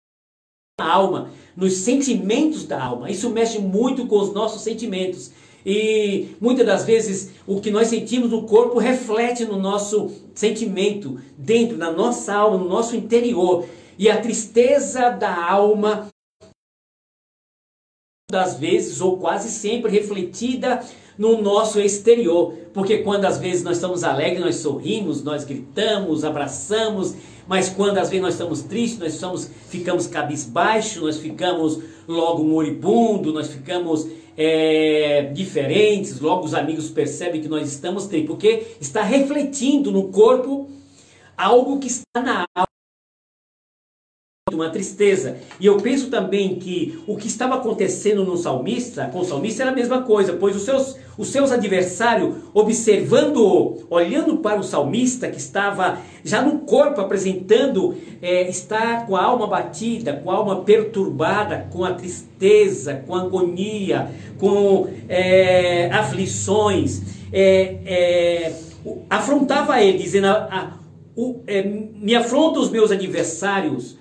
na 0.80 0.94
alma, 0.94 1.30
nos 1.56 1.74
sentimentos 1.74 2.66
da 2.66 2.84
alma. 2.84 3.10
Isso 3.10 3.30
mexe 3.30 3.60
muito 3.60 4.06
com 4.06 4.20
os 4.20 4.34
nossos 4.34 4.62
sentimentos. 4.62 5.32
E 5.66 6.30
muitas 6.40 6.66
das 6.66 6.86
vezes 6.86 7.32
o 7.46 7.60
que 7.60 7.72
nós 7.72 7.88
sentimos 7.88 8.32
no 8.32 8.44
corpo 8.44 8.80
reflete 8.80 9.44
no 9.44 9.58
nosso 9.58 10.12
sentimento, 10.34 11.20
dentro 11.38 11.78
da 11.78 11.92
nossa 11.92 12.34
alma, 12.34 12.58
no 12.58 12.70
nosso 12.70 12.96
interior. 12.96 13.66
E 13.98 14.10
a 14.10 14.22
tristeza 14.22 15.10
da 15.10 15.50
alma 15.50 16.08
das 18.29 18.60
vezes, 18.60 19.00
ou 19.00 19.15
quase 19.15 19.50
sempre, 19.50 19.89
refletida 19.89 20.84
no 21.17 21.41
nosso 21.41 21.79
exterior. 21.79 22.53
Porque 22.74 22.98
quando 22.98 23.24
às 23.24 23.38
vezes 23.38 23.63
nós 23.63 23.77
estamos 23.77 24.03
alegres, 24.03 24.41
nós 24.41 24.55
sorrimos, 24.57 25.24
nós 25.24 25.46
gritamos, 25.46 26.25
abraçamos, 26.25 27.15
mas 27.48 27.69
quando 27.69 28.00
às 28.00 28.10
vezes 28.10 28.22
nós 28.22 28.34
estamos 28.34 28.63
tristes, 28.63 29.00
nós 29.00 29.13
estamos, 29.13 29.50
ficamos 29.69 30.07
cabisbaixo, 30.07 31.05
nós 31.05 31.17
ficamos 31.19 31.79
logo 32.05 32.43
moribundo, 32.43 33.31
nós 33.31 33.48
ficamos 33.48 34.05
é, 34.38 35.31
diferentes, 35.34 36.19
logo 36.19 36.43
os 36.43 36.53
amigos 36.53 36.89
percebem 36.89 37.39
que 37.39 37.48
nós 37.48 37.65
estamos 37.65 38.07
tristes, 38.07 38.29
porque 38.29 38.75
está 38.81 39.03
refletindo 39.03 39.89
no 39.89 40.10
corpo 40.10 40.69
algo 41.38 41.79
que 41.79 41.88
está 41.88 42.22
na 42.22 42.46
alma 42.53 42.67
uma 44.54 44.70
tristeza. 44.70 45.38
E 45.60 45.66
eu 45.66 45.77
penso 45.77 46.10
também 46.10 46.56
que 46.56 47.00
o 47.06 47.18
que 47.18 47.27
estava 47.27 47.56
acontecendo 47.56 48.24
no 48.24 48.38
salmista, 48.38 49.10
com 49.12 49.20
o 49.20 49.25
salmista 49.25 49.63
era 49.63 49.72
a 49.72 49.75
mesma 49.75 50.04
coisa, 50.04 50.34
pois 50.34 50.56
os 50.56 50.63
seus, 50.63 50.96
os 51.18 51.27
seus 51.27 51.51
adversários, 51.51 52.36
observando, 52.54 53.86
olhando 53.89 54.38
para 54.38 54.60
o 54.60 54.63
salmista 54.63 55.30
que 55.30 55.38
estava 55.38 56.00
já 56.24 56.42
no 56.42 56.60
corpo 56.60 57.01
apresentando, 57.01 57.96
é, 58.22 58.48
está 58.48 59.01
com 59.01 59.16
a 59.16 59.24
alma 59.24 59.48
batida, 59.48 60.13
com 60.13 60.32
a 60.32 60.36
alma 60.36 60.62
perturbada, 60.62 61.68
com 61.72 61.84
a 61.84 61.94
tristeza, 61.94 63.04
com 63.06 63.16
a 63.16 63.22
agonia, 63.22 64.12
com 64.38 64.88
é, 65.10 65.89
aflições, 65.92 67.01
é, 67.34 67.77
é 67.86 68.54
afrontava 69.10 69.82
ele, 69.82 69.98
dizendo: 69.98 70.27
a, 70.27 70.32
a, 70.32 70.77
o, 71.16 71.42
é, 71.48 71.63
me 71.63 72.16
afronta 72.16 72.60
os 72.60 72.70
meus 72.70 72.92
adversários 72.92 73.97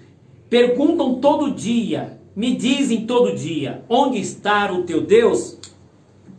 Perguntam 0.48 1.16
todo 1.16 1.50
dia, 1.50 2.18
me 2.34 2.54
dizem 2.54 3.04
todo 3.04 3.34
dia, 3.34 3.82
onde 3.88 4.20
está 4.20 4.70
o 4.72 4.84
teu 4.84 5.00
Deus? 5.00 5.58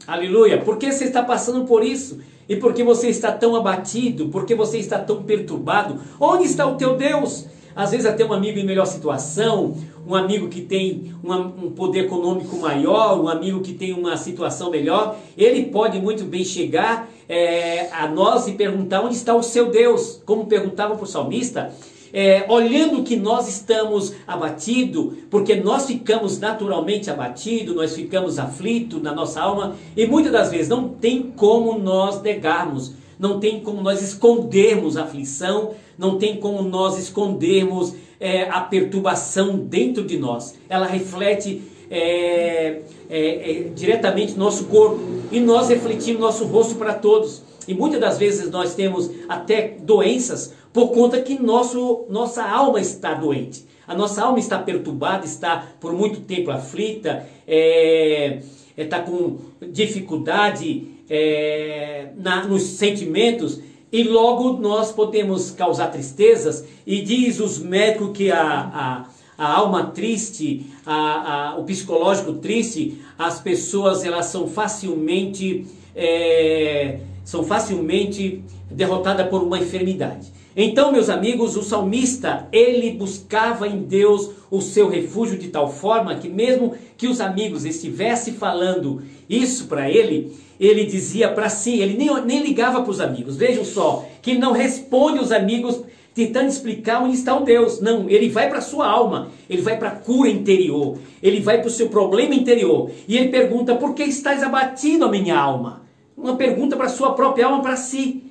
Aleluia. 0.07 0.59
Por 0.59 0.77
que 0.77 0.91
você 0.91 1.03
está 1.03 1.21
passando 1.21 1.65
por 1.65 1.83
isso? 1.83 2.19
E 2.47 2.55
por 2.55 2.73
que 2.73 2.83
você 2.83 3.09
está 3.09 3.33
tão 3.33 3.55
abatido? 3.55 4.29
Por 4.29 4.45
que 4.45 4.55
você 4.55 4.77
está 4.77 4.97
tão 4.97 5.23
perturbado? 5.23 5.99
Onde 6.17 6.45
está 6.45 6.65
o 6.65 6.75
teu 6.75 6.95
Deus? 6.95 7.47
Às 7.75 7.91
vezes 7.91 8.05
até 8.05 8.25
um 8.25 8.31
amigo 8.33 8.57
em 8.57 8.65
melhor 8.65 8.85
situação, 8.85 9.75
um 10.07 10.15
amigo 10.15 10.47
que 10.47 10.61
tem 10.61 11.13
um 11.23 11.69
poder 11.71 12.05
econômico 12.05 12.55
maior, 12.57 13.21
um 13.21 13.27
amigo 13.27 13.59
que 13.59 13.73
tem 13.73 13.93
uma 13.93 14.15
situação 14.15 14.71
melhor, 14.71 15.17
ele 15.37 15.65
pode 15.65 15.99
muito 15.99 16.23
bem 16.23 16.43
chegar 16.43 17.07
é, 17.29 17.89
a 17.91 18.07
nós 18.07 18.47
e 18.47 18.53
perguntar 18.53 19.01
onde 19.01 19.15
está 19.15 19.35
o 19.35 19.43
seu 19.43 19.69
Deus, 19.69 20.19
como 20.25 20.47
perguntava 20.47 20.95
para 20.95 21.03
o 21.03 21.07
salmista, 21.07 21.71
é, 22.13 22.45
olhando 22.49 23.03
que 23.03 23.15
nós 23.15 23.47
estamos 23.47 24.13
abatidos, 24.25 25.13
porque 25.29 25.55
nós 25.55 25.85
ficamos 25.85 26.39
naturalmente 26.39 27.09
abatidos, 27.09 27.75
nós 27.75 27.95
ficamos 27.95 28.39
aflitos 28.39 29.01
na 29.01 29.13
nossa 29.13 29.41
alma, 29.41 29.75
e 29.95 30.05
muitas 30.05 30.31
das 30.31 30.51
vezes 30.51 30.69
não 30.69 30.89
tem 30.89 31.23
como 31.35 31.77
nós 31.77 32.21
negarmos, 32.21 32.93
não 33.19 33.39
tem 33.39 33.59
como 33.59 33.81
nós 33.81 34.01
escondermos 34.01 34.97
a 34.97 35.03
aflição, 35.03 35.71
não 35.97 36.17
tem 36.17 36.37
como 36.37 36.61
nós 36.61 36.97
escondermos 36.99 37.93
é, 38.19 38.43
a 38.43 38.61
perturbação 38.61 39.57
dentro 39.57 40.03
de 40.03 40.17
nós. 40.17 40.55
Ela 40.69 40.85
reflete 40.85 41.61
é, 41.89 42.81
é, 43.09 43.51
é 43.51 43.63
diretamente 43.73 44.33
no 44.33 44.45
nosso 44.45 44.65
corpo 44.65 44.99
e 45.31 45.39
nós 45.39 45.69
refletimos 45.69 46.21
nosso 46.21 46.45
rosto 46.45 46.75
para 46.75 46.93
todos. 46.93 47.41
E 47.67 47.73
muitas 47.73 47.99
das 47.99 48.17
vezes 48.17 48.49
nós 48.49 48.75
temos 48.75 49.09
até 49.27 49.75
doenças 49.81 50.53
por 50.77 50.91
conta 50.91 51.19
que 51.19 51.41
nosso, 51.41 52.05
nossa 52.07 52.43
alma 52.43 52.79
está 52.79 53.15
doente. 53.15 53.65
A 53.87 53.95
nossa 53.95 54.21
alma 54.21 54.37
está 54.37 54.59
perturbada, 54.59 55.25
está 55.25 55.69
por 55.79 55.91
muito 55.91 56.21
tempo 56.21 56.51
aflita, 56.51 57.25
é, 57.47 58.43
está 58.77 58.99
com 58.99 59.39
dificuldade 59.71 60.87
é, 61.09 62.09
na, 62.15 62.45
nos 62.45 62.61
sentimentos 62.61 63.59
e 63.91 64.03
logo 64.03 64.53
nós 64.53 64.91
podemos 64.91 65.49
causar 65.49 65.87
tristezas. 65.87 66.63
E 66.85 67.01
diz 67.01 67.39
os 67.39 67.57
médicos 67.57 68.15
que 68.15 68.29
a, 68.29 68.39
a, 68.39 69.05
a 69.35 69.51
alma 69.51 69.85
triste, 69.87 70.63
a, 70.85 71.53
a, 71.53 71.57
o 71.57 71.63
psicológico 71.63 72.33
triste, 72.33 73.01
as 73.17 73.41
pessoas 73.41 74.05
elas 74.05 74.27
são 74.27 74.47
facilmente 74.47 75.65
é, 75.95 76.99
são 77.25 77.43
facilmente 77.43 78.43
derrotadas 78.69 79.27
por 79.27 79.41
uma 79.41 79.57
enfermidade. 79.57 80.36
Então, 80.59 80.91
meus 80.91 81.07
amigos, 81.07 81.55
o 81.55 81.61
salmista, 81.61 82.47
ele 82.51 82.89
buscava 82.89 83.67
em 83.67 83.83
Deus 83.83 84.31
o 84.49 84.59
seu 84.59 84.89
refúgio 84.89 85.37
de 85.37 85.49
tal 85.49 85.71
forma 85.71 86.15
que 86.15 86.27
mesmo 86.27 86.73
que 86.97 87.05
os 87.07 87.21
amigos 87.21 87.63
estivessem 87.63 88.33
falando 88.33 89.03
isso 89.29 89.67
para 89.67 89.87
ele, 89.87 90.35
ele 90.59 90.83
dizia 90.83 91.29
para 91.29 91.47
si, 91.47 91.79
ele 91.79 91.95
nem, 91.95 92.09
nem 92.25 92.41
ligava 92.41 92.81
para 92.81 92.89
os 92.89 92.99
amigos. 92.99 93.37
Vejam 93.37 93.63
só, 93.63 94.03
que 94.19 94.31
ele 94.31 94.39
não 94.39 94.51
responde 94.51 95.19
os 95.19 95.31
amigos 95.31 95.79
tentando 96.15 96.47
explicar 96.47 97.03
onde 97.03 97.15
está 97.15 97.39
o 97.39 97.45
Deus. 97.45 97.79
Não, 97.79 98.09
ele 98.09 98.27
vai 98.27 98.49
para 98.49 98.57
a 98.57 98.61
sua 98.61 98.87
alma, 98.87 99.29
ele 99.47 99.61
vai 99.61 99.77
para 99.77 99.89
a 99.89 99.95
cura 99.95 100.27
interior, 100.27 100.97
ele 101.21 101.39
vai 101.39 101.59
para 101.59 101.67
o 101.67 101.71
seu 101.71 101.87
problema 101.87 102.33
interior. 102.33 102.89
E 103.07 103.15
ele 103.15 103.29
pergunta, 103.29 103.75
por 103.75 103.93
que 103.93 104.01
estás 104.01 104.41
abatido 104.41 105.05
a 105.05 105.11
minha 105.11 105.37
alma? 105.37 105.83
Uma 106.17 106.35
pergunta 106.35 106.75
para 106.75 106.87
a 106.87 106.89
sua 106.89 107.13
própria 107.13 107.45
alma, 107.45 107.61
para 107.61 107.75
si. 107.75 108.23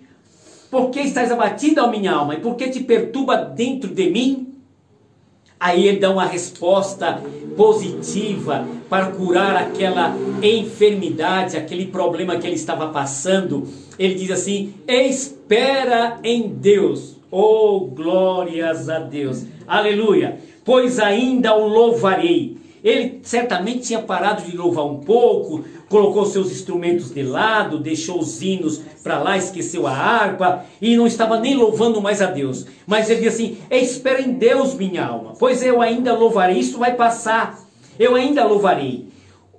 Por 0.71 0.91
que 0.91 1.01
estás 1.01 1.31
abatida, 1.31 1.85
ó 1.85 1.91
minha 1.91 2.13
alma? 2.13 2.35
E 2.35 2.41
por 2.41 2.57
que 2.57 2.69
te 2.69 2.81
perturba 2.81 3.37
dentro 3.37 3.95
de 3.95 4.11
mim? 4.11 4.55
Aí 5.59 5.87
ele 5.89 5.99
dá 5.99 6.11
uma 6.11 6.27
resposta 6.27 7.23
positiva 7.57 8.67
para 8.91 9.11
curar 9.11 9.57
aquela 9.57 10.15
enfermidade, 10.43 11.57
aquele 11.57 11.87
problema 11.87 12.37
que 12.37 12.47
ele 12.47 12.57
estava 12.57 12.89
passando. 12.89 13.67
Ele 13.99 14.15
diz 14.15 14.31
assim: 14.31 14.75
Espera 14.87 16.19
em 16.23 16.49
Deus. 16.49 17.17
Oh, 17.31 17.81
glórias 17.81 18.89
a 18.89 18.99
Deus. 18.99 19.45
Aleluia. 19.67 20.39
Pois 20.65 20.99
ainda 20.99 21.57
o 21.57 21.67
louvarei. 21.67 22.59
Ele 22.87 23.19
certamente 23.25 23.81
tinha 23.81 24.01
parado 24.01 24.49
de 24.49 24.57
louvar 24.57 24.87
um 24.87 25.01
pouco, 25.01 25.65
colocou 25.89 26.25
seus 26.25 26.53
instrumentos 26.53 27.13
de 27.13 27.21
lado, 27.21 27.81
deixou 27.81 28.21
os 28.21 28.41
hinos 28.41 28.81
para 29.03 29.19
lá, 29.19 29.37
esqueceu 29.37 29.89
a 29.89 29.91
harpa 29.91 30.65
e 30.81 30.97
não 30.97 31.05
estava 31.05 31.41
nem 31.41 31.57
louvando 31.57 32.01
mais 32.01 32.23
a 32.23 32.27
Deus. 32.27 32.65
Mas 32.87 33.11
ele 33.11 33.23
diz 33.23 33.35
assim: 33.35 33.59
Espera 33.69 34.23
em 34.23 34.35
Deus, 34.35 34.75
minha 34.75 35.05
alma, 35.05 35.33
pois 35.37 35.65
eu 35.65 35.83
ainda 35.83 36.15
louvarei. 36.15 36.61
Isso 36.61 36.79
vai 36.79 36.95
passar, 36.95 37.59
eu 37.99 38.15
ainda 38.15 38.45
louvarei. 38.45 39.09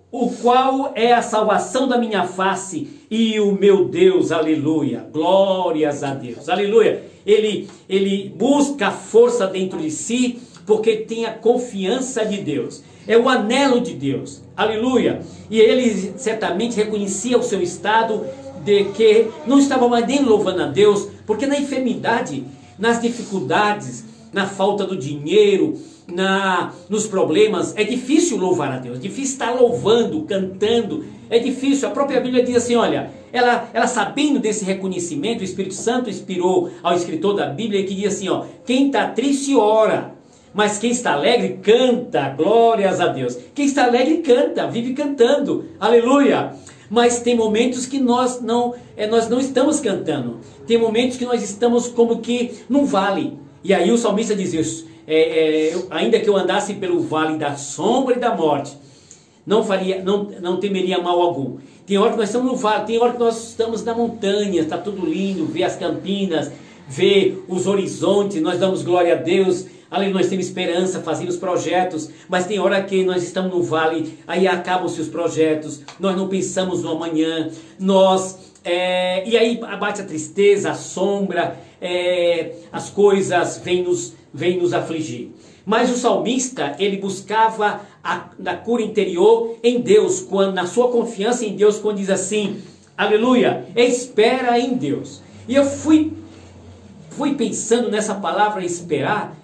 O 0.10 0.30
qual 0.30 0.94
é 0.96 1.12
a 1.12 1.22
salvação 1.22 1.86
da 1.86 1.98
minha 1.98 2.24
face 2.24 2.88
e 3.12 3.42
o 3.42 3.52
meu 3.52 3.90
Deus, 3.90 4.32
aleluia, 4.32 5.06
glórias 5.12 6.02
a 6.02 6.14
Deus, 6.14 6.48
aleluia. 6.48 7.04
Ele, 7.26 7.68
ele 7.90 8.34
busca 8.34 8.88
a 8.88 8.92
força 8.92 9.46
dentro 9.48 9.80
de 9.80 9.92
si, 9.92 10.40
porque 10.66 10.96
tem 10.96 11.26
a 11.26 11.34
confiança 11.34 12.26
de 12.26 12.38
Deus 12.38 12.88
é 13.08 13.18
o 13.18 13.30
anelo 13.30 13.80
de 13.80 13.94
Deus. 13.94 14.44
Aleluia! 14.56 15.22
E 15.50 15.60
ele 15.60 16.14
certamente 16.18 16.76
reconhecia 16.76 17.38
o 17.38 17.44
seu 17.44 17.62
estado 17.62 18.26
de 18.64 18.86
que 18.86 19.28
não 19.46 19.60
estava 19.60 19.88
mais 19.88 20.06
nem 20.06 20.24
louvando 20.24 20.64
a 20.64 20.68
Deus, 20.68 21.08
porque 21.26 21.48
na 21.48 21.58
enfermidade, 21.58 22.44
nas 22.78 23.02
dificuldades, 23.02 24.04
na 24.34 24.46
falta 24.46 24.86
do 24.86 24.98
dinheiro, 24.98 25.80
na, 26.08 26.74
nos 26.90 27.08
problemas, 27.08 27.74
é 27.78 27.84
difícil 27.84 28.38
louvar 28.38 28.72
a 28.72 28.78
Deus, 28.78 28.98
é 28.98 29.02
difícil 29.02 29.34
estar 29.34 29.52
louvando, 29.52 30.22
cantando, 30.24 31.06
é 31.30 31.40
difícil. 31.40 31.88
A 31.88 31.92
própria 31.92 32.20
Bíblia 32.20 32.44
diz 32.44 32.56
assim: 32.58 32.76
olha, 32.76 33.12
ela, 33.32 33.70
ela 33.74 33.88
sabendo 33.88 34.40
desse 34.40 34.66
reconhecimento, 34.66 35.42
o 35.42 35.44
Espírito 35.44 35.76
Santo 35.76 36.10
inspirou 36.10 36.70
ao 36.82 36.96
escritor 36.96 37.36
da 37.36 37.48
Bíblia 37.48 37.86
que 37.86 37.94
diz 37.94 38.16
assim: 38.16 38.30
ó, 38.30 38.46
quem 38.66 38.88
está 38.88 39.08
triste 39.08 39.56
ora, 39.56 40.17
mas 40.58 40.80
quem 40.80 40.90
está 40.90 41.14
alegre 41.14 41.60
canta, 41.62 42.30
glórias 42.30 43.00
a 43.00 43.06
Deus. 43.06 43.38
Quem 43.54 43.68
está 43.68 43.84
alegre 43.84 44.24
canta, 44.24 44.66
vive 44.66 44.96
cantando, 44.96 45.66
aleluia. 45.80 46.56
Mas 46.90 47.20
tem 47.20 47.36
momentos 47.36 47.86
que 47.86 48.00
nós 48.00 48.42
não, 48.42 48.74
é, 48.96 49.06
nós 49.06 49.30
não 49.30 49.40
estamos 49.40 49.80
cantando. 49.80 50.40
Tem 50.66 50.76
momentos 50.76 51.16
que 51.16 51.26
nós 51.26 51.44
estamos 51.44 51.88
como 51.88 52.22
que 52.22 52.54
num 52.68 52.86
vale. 52.86 53.38
E 53.64 53.72
aí 53.72 53.92
o 53.92 54.00
salmista 54.00 54.36
diz 54.36 54.52
isso. 54.52 54.88
É, 55.06 55.70
é, 55.70 55.76
ainda 55.92 56.20
que 56.20 56.28
eu 56.28 56.36
andasse 56.36 56.74
pelo 56.74 57.02
vale 57.02 57.38
da 57.38 57.56
sombra 57.56 58.16
e 58.16 58.20
da 58.20 58.36
morte, 58.36 58.76
não 59.46 59.64
faria, 59.64 60.02
não, 60.02 60.24
não 60.42 60.60
temeria 60.60 61.00
mal 61.00 61.22
algum. 61.22 61.58
Tem 61.86 62.00
hora 62.00 62.14
que 62.14 62.18
nós 62.18 62.30
estamos 62.30 62.52
no 62.52 62.58
vale, 62.58 62.86
tem 62.86 62.98
hora 62.98 63.14
que 63.14 63.20
nós 63.20 63.50
estamos 63.50 63.84
na 63.84 63.94
montanha, 63.94 64.64
está 64.64 64.78
tudo 64.80 65.06
lindo, 65.06 65.46
vê 65.46 65.64
as 65.64 65.76
campinas, 65.76 66.52
vê 66.88 67.38
os 67.48 67.68
horizontes, 67.68 68.42
nós 68.42 68.60
damos 68.60 68.82
glória 68.82 69.14
a 69.14 69.18
Deus 69.18 69.66
Ali 69.90 70.12
nós 70.12 70.28
temos 70.28 70.46
esperança, 70.46 71.00
fazemos 71.00 71.38
projetos, 71.38 72.10
mas 72.28 72.46
tem 72.46 72.60
hora 72.60 72.84
que 72.84 73.06
nós 73.06 73.24
estamos 73.24 73.52
no 73.52 73.64
vale, 73.64 74.20
aí 74.28 74.46
acabam-se 74.46 75.00
os 75.00 75.08
projetos, 75.08 75.82
nós 75.98 76.16
não 76.16 76.28
pensamos 76.28 76.84
no 76.84 76.92
amanhã, 76.92 77.50
nós. 77.80 78.48
É, 78.66 79.26
e 79.26 79.38
aí 79.38 79.62
abate 79.64 80.02
a 80.02 80.06
tristeza, 80.06 80.72
a 80.72 80.76
sombra, 80.76 81.58
é, 81.80 82.56
as 82.70 82.90
coisas 82.90 83.62
vêm 83.64 83.84
nos, 83.84 84.14
vêm 84.34 84.58
nos 84.58 84.74
afligir. 84.74 85.32
Mas 85.66 85.90
o 85.90 85.96
salmista, 85.96 86.76
ele 86.78 86.98
buscava 86.98 87.82
a, 88.04 88.30
a 88.46 88.56
cura 88.56 88.82
interior 88.82 89.58
em 89.64 89.80
Deus, 89.80 90.20
quando 90.20 90.54
na 90.54 90.66
sua 90.66 90.90
confiança 90.90 91.46
em 91.46 91.56
Deus, 91.56 91.80
quando 91.80 91.98
diz 91.98 92.10
assim: 92.10 92.58
Aleluia, 92.98 93.66
espera 93.74 94.60
em 94.60 94.76
Deus. 94.76 95.22
E 95.48 95.56
eu 95.56 95.64
fui 95.64 96.12
fui 97.18 97.34
pensando 97.34 97.90
nessa 97.90 98.14
palavra 98.14 98.64
esperar, 98.64 99.36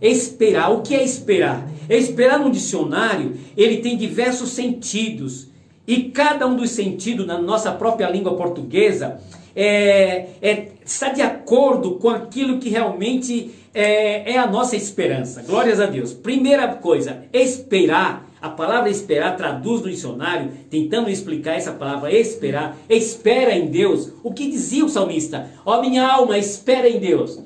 esperar. 0.00 0.70
O 0.70 0.82
que 0.82 0.94
é 0.94 1.02
esperar? 1.02 1.66
Esperar 1.88 2.38
no 2.38 2.50
dicionário, 2.50 3.34
ele 3.56 3.78
tem 3.78 3.96
diversos 3.96 4.50
sentidos. 4.50 5.48
E 5.86 6.04
cada 6.10 6.46
um 6.46 6.54
dos 6.54 6.70
sentidos 6.70 7.26
na 7.26 7.40
nossa 7.40 7.72
própria 7.72 8.08
língua 8.08 8.36
portuguesa 8.36 9.20
é, 9.56 10.26
é, 10.40 10.68
está 10.84 11.08
de 11.08 11.22
acordo 11.22 11.92
com 11.92 12.10
aquilo 12.10 12.58
que 12.58 12.68
realmente 12.68 13.50
é, 13.74 14.32
é 14.32 14.38
a 14.38 14.46
nossa 14.46 14.76
esperança. 14.76 15.42
Glórias 15.42 15.80
a 15.80 15.86
Deus. 15.86 16.12
Primeira 16.12 16.68
coisa, 16.68 17.24
esperar. 17.32 18.30
A 18.42 18.50
palavra 18.50 18.90
esperar 18.90 19.36
traduz 19.36 19.82
no 19.82 19.88
dicionário, 19.88 20.50
tentando 20.68 21.08
explicar 21.08 21.54
essa 21.54 21.70
palavra 21.70 22.12
esperar. 22.12 22.76
Espera 22.88 23.54
em 23.54 23.66
Deus. 23.66 24.12
O 24.24 24.34
que 24.34 24.50
dizia 24.50 24.84
o 24.84 24.88
salmista? 24.88 25.48
Ó 25.64 25.78
oh, 25.78 25.80
minha 25.80 26.04
alma, 26.04 26.36
espera 26.36 26.88
em 26.88 26.98
Deus. 26.98 27.38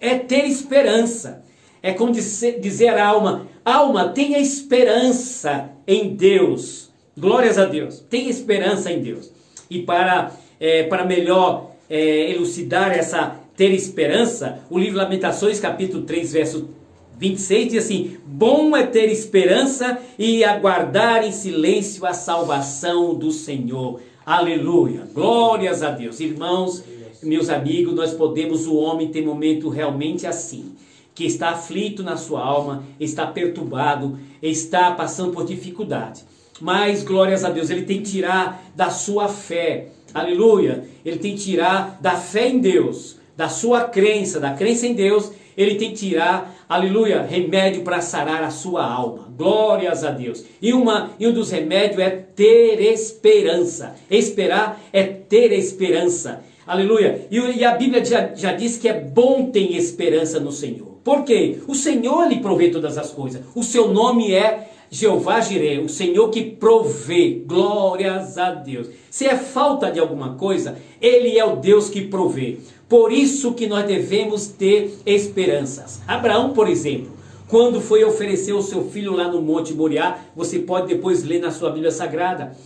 É 0.00 0.14
ter 0.16 0.46
esperança. 0.46 1.44
É 1.82 1.92
como 1.92 2.12
dizer 2.12 2.88
à 2.88 3.06
alma: 3.06 3.46
alma, 3.62 4.08
tenha 4.08 4.38
esperança 4.38 5.68
em 5.86 6.16
Deus. 6.16 6.88
Glórias 7.14 7.58
a 7.58 7.66
Deus. 7.66 8.00
Tenha 8.08 8.30
esperança 8.30 8.90
em 8.90 9.02
Deus. 9.02 9.30
E 9.68 9.82
para, 9.82 10.32
é, 10.58 10.84
para 10.84 11.04
melhor 11.04 11.72
é, 11.90 12.30
elucidar 12.30 12.90
essa 12.90 13.36
ter 13.54 13.72
esperança, 13.72 14.60
o 14.70 14.78
livro 14.78 14.96
Lamentações, 14.96 15.58
capítulo 15.58 16.04
3, 16.04 16.32
verso 16.32 16.70
26 17.18 17.72
diz 17.72 17.84
assim: 17.84 18.16
Bom 18.24 18.76
é 18.76 18.86
ter 18.86 19.10
esperança 19.10 19.98
e 20.18 20.44
aguardar 20.44 21.24
em 21.24 21.32
silêncio 21.32 22.06
a 22.06 22.14
salvação 22.14 23.14
do 23.14 23.32
Senhor. 23.32 24.00
Aleluia. 24.24 25.08
Glórias 25.12 25.82
a 25.82 25.90
Deus. 25.90 26.20
Irmãos, 26.20 26.84
meus 27.22 27.48
amigos, 27.48 27.94
nós 27.94 28.14
podemos, 28.14 28.66
o 28.66 28.76
homem 28.76 29.08
tem 29.08 29.24
momento 29.24 29.68
realmente 29.68 30.26
assim, 30.26 30.72
que 31.12 31.24
está 31.24 31.50
aflito 31.50 32.04
na 32.04 32.16
sua 32.16 32.40
alma, 32.40 32.84
está 33.00 33.26
perturbado, 33.26 34.16
está 34.40 34.92
passando 34.92 35.32
por 35.32 35.44
dificuldade. 35.44 36.22
Mas, 36.60 37.02
glórias 37.02 37.44
a 37.44 37.50
Deus, 37.50 37.70
ele 37.70 37.82
tem 37.82 37.98
que 37.98 38.10
tirar 38.10 38.62
da 38.76 38.90
sua 38.90 39.28
fé. 39.28 39.88
Aleluia. 40.14 40.84
Ele 41.04 41.18
tem 41.18 41.34
que 41.34 41.42
tirar 41.42 41.98
da 42.00 42.16
fé 42.16 42.48
em 42.48 42.60
Deus, 42.60 43.16
da 43.36 43.48
sua 43.48 43.84
crença, 43.84 44.38
da 44.38 44.54
crença 44.54 44.86
em 44.86 44.94
Deus, 44.94 45.32
ele 45.58 45.74
tem 45.74 45.90
que 45.90 45.96
tirar, 45.96 46.54
aleluia, 46.68 47.20
remédio 47.20 47.82
para 47.82 48.00
sarar 48.00 48.44
a 48.44 48.50
sua 48.50 48.86
alma. 48.86 49.28
Glórias 49.36 50.04
a 50.04 50.12
Deus. 50.12 50.44
E, 50.62 50.72
uma, 50.72 51.10
e 51.18 51.26
um 51.26 51.32
dos 51.32 51.50
remédios 51.50 51.98
é 51.98 52.10
ter 52.10 52.80
esperança. 52.80 53.96
Esperar 54.08 54.80
é 54.92 55.02
ter 55.02 55.52
esperança. 55.52 56.44
Aleluia. 56.64 57.26
E, 57.28 57.38
e 57.38 57.64
a 57.64 57.72
Bíblia 57.72 58.04
já, 58.04 58.32
já 58.36 58.52
diz 58.52 58.76
que 58.76 58.88
é 58.88 59.00
bom 59.00 59.50
ter 59.50 59.72
esperança 59.72 60.38
no 60.38 60.52
Senhor. 60.52 61.00
Por 61.02 61.24
quê? 61.24 61.58
O 61.66 61.74
Senhor 61.74 62.28
lhe 62.28 62.38
provê 62.38 62.68
todas 62.68 62.96
as 62.96 63.10
coisas. 63.10 63.42
O 63.52 63.64
seu 63.64 63.88
nome 63.88 64.32
é 64.32 64.68
Jeová 64.90 65.40
Jireh, 65.40 65.80
o 65.80 65.88
Senhor 65.88 66.28
que 66.28 66.42
provê. 66.42 67.42
Glórias 67.44 68.38
a 68.38 68.52
Deus. 68.52 68.88
Se 69.10 69.26
é 69.26 69.36
falta 69.36 69.90
de 69.90 69.98
alguma 69.98 70.34
coisa, 70.34 70.78
Ele 71.00 71.36
é 71.36 71.44
o 71.44 71.56
Deus 71.56 71.90
que 71.90 72.02
provê. 72.02 72.58
Por 72.88 73.12
isso 73.12 73.52
que 73.52 73.66
nós 73.66 73.86
devemos 73.86 74.46
ter 74.46 74.98
esperanças. 75.04 76.00
Abraão, 76.06 76.54
por 76.54 76.68
exemplo, 76.68 77.12
quando 77.46 77.80
foi 77.80 78.02
oferecer 78.02 78.52
o 78.52 78.62
seu 78.62 78.88
filho 78.88 79.12
lá 79.12 79.28
no 79.28 79.42
Monte 79.42 79.74
Moriá, 79.74 80.18
você 80.34 80.58
pode 80.58 80.88
depois 80.88 81.22
ler 81.22 81.40
na 81.40 81.50
sua 81.50 81.70
Bíblia 81.70 81.90
Sagrada. 81.90 82.56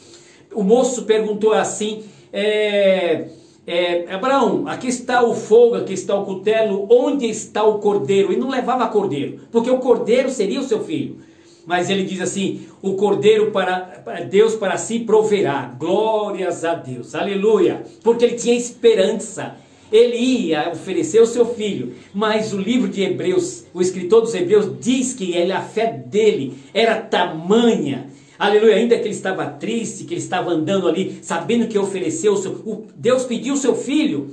O 0.54 0.62
moço 0.62 1.02
perguntou 1.02 1.52
assim: 1.52 2.04
é, 2.32 3.26
é, 3.66 4.12
Abraão, 4.12 4.64
aqui 4.68 4.88
está 4.88 5.24
o 5.24 5.34
fogo, 5.34 5.74
aqui 5.74 5.92
está 5.92 6.14
o 6.14 6.24
cutelo, 6.24 6.86
onde 6.88 7.26
está 7.26 7.64
o 7.64 7.78
cordeiro? 7.78 8.32
E 8.32 8.36
não 8.36 8.48
levava 8.48 8.86
cordeiro, 8.88 9.40
porque 9.50 9.70
o 9.70 9.78
cordeiro 9.78 10.30
seria 10.30 10.60
o 10.60 10.64
seu 10.64 10.84
filho. 10.84 11.18
Mas 11.66 11.90
ele 11.90 12.04
diz 12.04 12.20
assim: 12.20 12.66
o 12.80 12.94
cordeiro 12.94 13.50
para 13.50 14.02
Deus 14.28 14.54
para 14.54 14.76
si 14.76 15.00
proverá. 15.00 15.74
Glórias 15.78 16.64
a 16.64 16.74
Deus, 16.74 17.14
aleluia. 17.14 17.82
Porque 18.02 18.24
ele 18.24 18.34
tinha 18.34 18.56
esperança 18.56 19.56
ele 19.92 20.16
ia 20.16 20.70
oferecer 20.72 21.20
o 21.20 21.26
seu 21.26 21.44
filho, 21.54 21.92
mas 22.14 22.52
o 22.52 22.58
livro 22.58 22.88
de 22.88 23.02
Hebreus, 23.02 23.64
o 23.74 23.82
escritor 23.82 24.22
dos 24.22 24.34
Hebreus 24.34 24.66
diz 24.80 25.12
que 25.12 25.32
ele, 25.32 25.52
a 25.52 25.60
fé 25.60 25.86
dele 25.92 26.54
era 26.72 27.00
tamanha, 27.00 28.08
aleluia, 28.38 28.76
ainda 28.76 28.96
que 28.96 29.04
ele 29.04 29.10
estava 29.10 29.46
triste, 29.46 30.04
que 30.04 30.14
ele 30.14 30.20
estava 30.20 30.50
andando 30.50 30.88
ali, 30.88 31.18
sabendo 31.20 31.68
que 31.68 31.78
ofereceu 31.78 32.32
o 32.32 32.36
seu, 32.38 32.52
o, 32.52 32.86
Deus 32.96 33.24
pediu 33.24 33.54
o 33.54 33.58
seu 33.58 33.76
filho, 33.76 34.30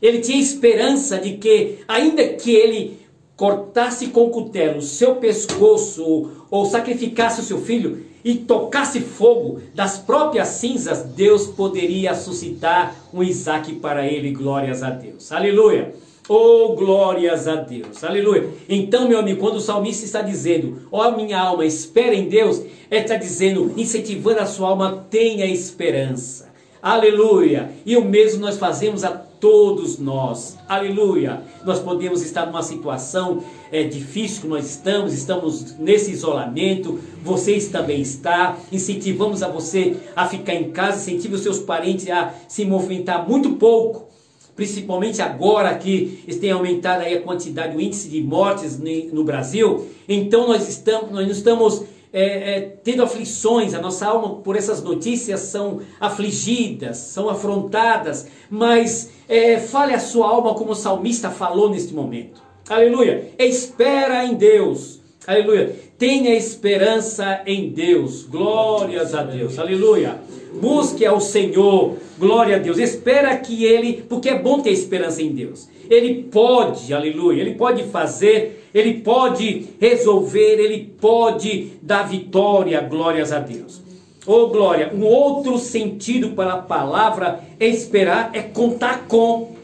ele 0.00 0.20
tinha 0.20 0.40
esperança 0.40 1.18
de 1.18 1.32
que, 1.38 1.78
ainda 1.88 2.28
que 2.28 2.52
ele 2.52 2.98
cortasse 3.34 4.08
com 4.08 4.30
cutelo 4.30 4.78
o 4.78 4.82
seu 4.82 5.16
pescoço 5.16 6.02
ou, 6.02 6.30
ou 6.50 6.66
sacrificasse 6.66 7.40
o 7.40 7.44
seu 7.44 7.60
filho, 7.60 8.04
e 8.26 8.34
tocasse 8.34 8.98
fogo 8.98 9.60
das 9.72 9.98
próprias 9.98 10.48
cinzas, 10.48 11.04
Deus 11.04 11.46
poderia 11.46 12.12
suscitar 12.12 12.92
um 13.14 13.22
Isaac 13.22 13.72
para 13.76 14.04
ele. 14.04 14.32
Glórias 14.32 14.82
a 14.82 14.90
Deus. 14.90 15.30
Aleluia. 15.30 15.94
Oh, 16.28 16.74
glórias 16.74 17.46
a 17.46 17.54
Deus. 17.54 18.02
Aleluia. 18.02 18.48
Então, 18.68 19.06
meu 19.06 19.20
amigo, 19.20 19.38
quando 19.38 19.58
o 19.58 19.60
salmista 19.60 20.04
está 20.04 20.22
dizendo, 20.22 20.88
ó 20.90 21.06
oh, 21.08 21.12
minha 21.12 21.38
alma, 21.38 21.64
espera 21.64 22.16
em 22.16 22.28
Deus, 22.28 22.60
ele 22.90 23.02
está 23.02 23.14
dizendo, 23.14 23.72
incentivando 23.76 24.40
a 24.40 24.46
sua 24.46 24.70
alma, 24.70 25.06
tenha 25.08 25.46
esperança. 25.46 26.52
Aleluia. 26.82 27.70
E 27.86 27.96
o 27.96 28.04
mesmo 28.04 28.40
nós 28.40 28.58
fazemos 28.58 29.04
a 29.04 29.24
todos 29.46 29.96
nós. 30.00 30.58
Aleluia. 30.68 31.40
Nós 31.64 31.78
podemos 31.78 32.20
estar 32.20 32.46
numa 32.46 32.64
situação 32.64 33.44
é, 33.70 33.84
difícil 33.84 34.42
que 34.42 34.48
nós 34.48 34.68
estamos, 34.68 35.14
estamos 35.14 35.78
nesse 35.78 36.10
isolamento, 36.10 36.98
vocês 37.22 37.68
também 37.68 38.00
está. 38.00 38.58
Incentivamos 38.72 39.44
a 39.44 39.48
você 39.48 39.98
a 40.16 40.26
ficar 40.26 40.52
em 40.52 40.72
casa, 40.72 40.98
incentive 40.98 41.36
os 41.36 41.42
seus 41.42 41.60
parentes 41.60 42.10
a 42.10 42.34
se 42.48 42.64
movimentar 42.64 43.28
muito 43.28 43.50
pouco. 43.50 44.08
Principalmente 44.56 45.22
agora 45.22 45.72
que 45.76 46.24
tem 46.40 46.50
aumentado 46.50 47.02
aí 47.02 47.14
a 47.14 47.22
quantidade, 47.22 47.76
o 47.76 47.80
índice 47.80 48.08
de 48.08 48.20
mortes 48.20 48.80
no 49.12 49.22
Brasil. 49.22 49.86
Então 50.08 50.48
nós 50.48 50.68
estamos, 50.68 51.12
nós 51.12 51.30
estamos 51.30 51.84
é, 52.18 52.22
é, 52.56 52.60
tendo 52.82 53.02
aflições, 53.02 53.74
a 53.74 53.78
nossa 53.78 54.06
alma 54.06 54.36
por 54.36 54.56
essas 54.56 54.82
notícias 54.82 55.40
são 55.40 55.82
afligidas, 56.00 56.96
são 56.96 57.28
afrontadas, 57.28 58.26
mas 58.48 59.10
é, 59.28 59.58
fale 59.58 59.92
a 59.92 59.98
sua 59.98 60.26
alma 60.26 60.54
como 60.54 60.70
o 60.70 60.74
salmista 60.74 61.28
falou 61.28 61.68
neste 61.68 61.92
momento. 61.92 62.40
Aleluia! 62.70 63.32
Espera 63.38 64.24
em 64.24 64.32
Deus. 64.34 65.02
Aleluia! 65.26 65.76
Tenha 65.98 66.34
esperança 66.34 67.42
em 67.44 67.68
Deus. 67.68 68.22
Glórias 68.22 69.14
a 69.14 69.22
Deus. 69.22 69.58
Aleluia! 69.58 70.18
Busque 70.58 71.04
ao 71.04 71.20
Senhor. 71.20 71.96
Glória 72.18 72.56
a 72.56 72.58
Deus. 72.58 72.78
Espera 72.78 73.36
que 73.36 73.62
Ele, 73.62 74.04
porque 74.08 74.30
é 74.30 74.38
bom 74.38 74.60
ter 74.60 74.70
esperança 74.70 75.20
em 75.20 75.32
Deus. 75.32 75.68
Ele 75.88 76.24
pode, 76.24 76.92
aleluia, 76.92 77.40
Ele 77.40 77.54
pode 77.54 77.84
fazer 77.84 78.66
ele 78.76 79.00
pode 79.00 79.68
resolver, 79.80 80.60
Ele 80.60 80.92
pode 81.00 81.72
dar 81.80 82.02
vitória, 82.02 82.78
glórias 82.82 83.32
a 83.32 83.38
Deus. 83.38 83.80
Oh 84.26 84.48
glória, 84.48 84.92
um 84.94 85.02
outro 85.02 85.56
sentido 85.56 86.32
para 86.32 86.52
a 86.52 86.58
palavra 86.58 87.40
esperar 87.58 88.32
é 88.34 88.42
contar 88.42 89.06
com. 89.08 89.56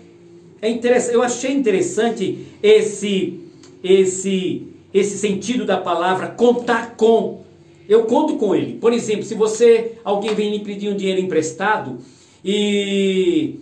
É 0.63 0.71
interessante, 0.71 1.15
eu 1.15 1.23
achei 1.23 1.53
interessante 1.53 2.47
esse 2.63 3.39
esse 3.85 4.69
esse 4.95 5.19
sentido 5.19 5.67
da 5.67 5.77
palavra 5.77 6.29
contar 6.29 6.97
com. 6.97 7.43
Eu 7.87 8.05
conto 8.05 8.37
com 8.37 8.55
ele. 8.55 8.79
Por 8.79 8.95
exemplo, 8.95 9.25
se 9.25 9.35
você 9.35 9.99
alguém 10.03 10.35
vem 10.35 10.53
me 10.53 10.61
pedir 10.61 10.89
um 10.89 10.97
dinheiro 10.97 11.21
emprestado 11.21 11.99
e 12.43 13.59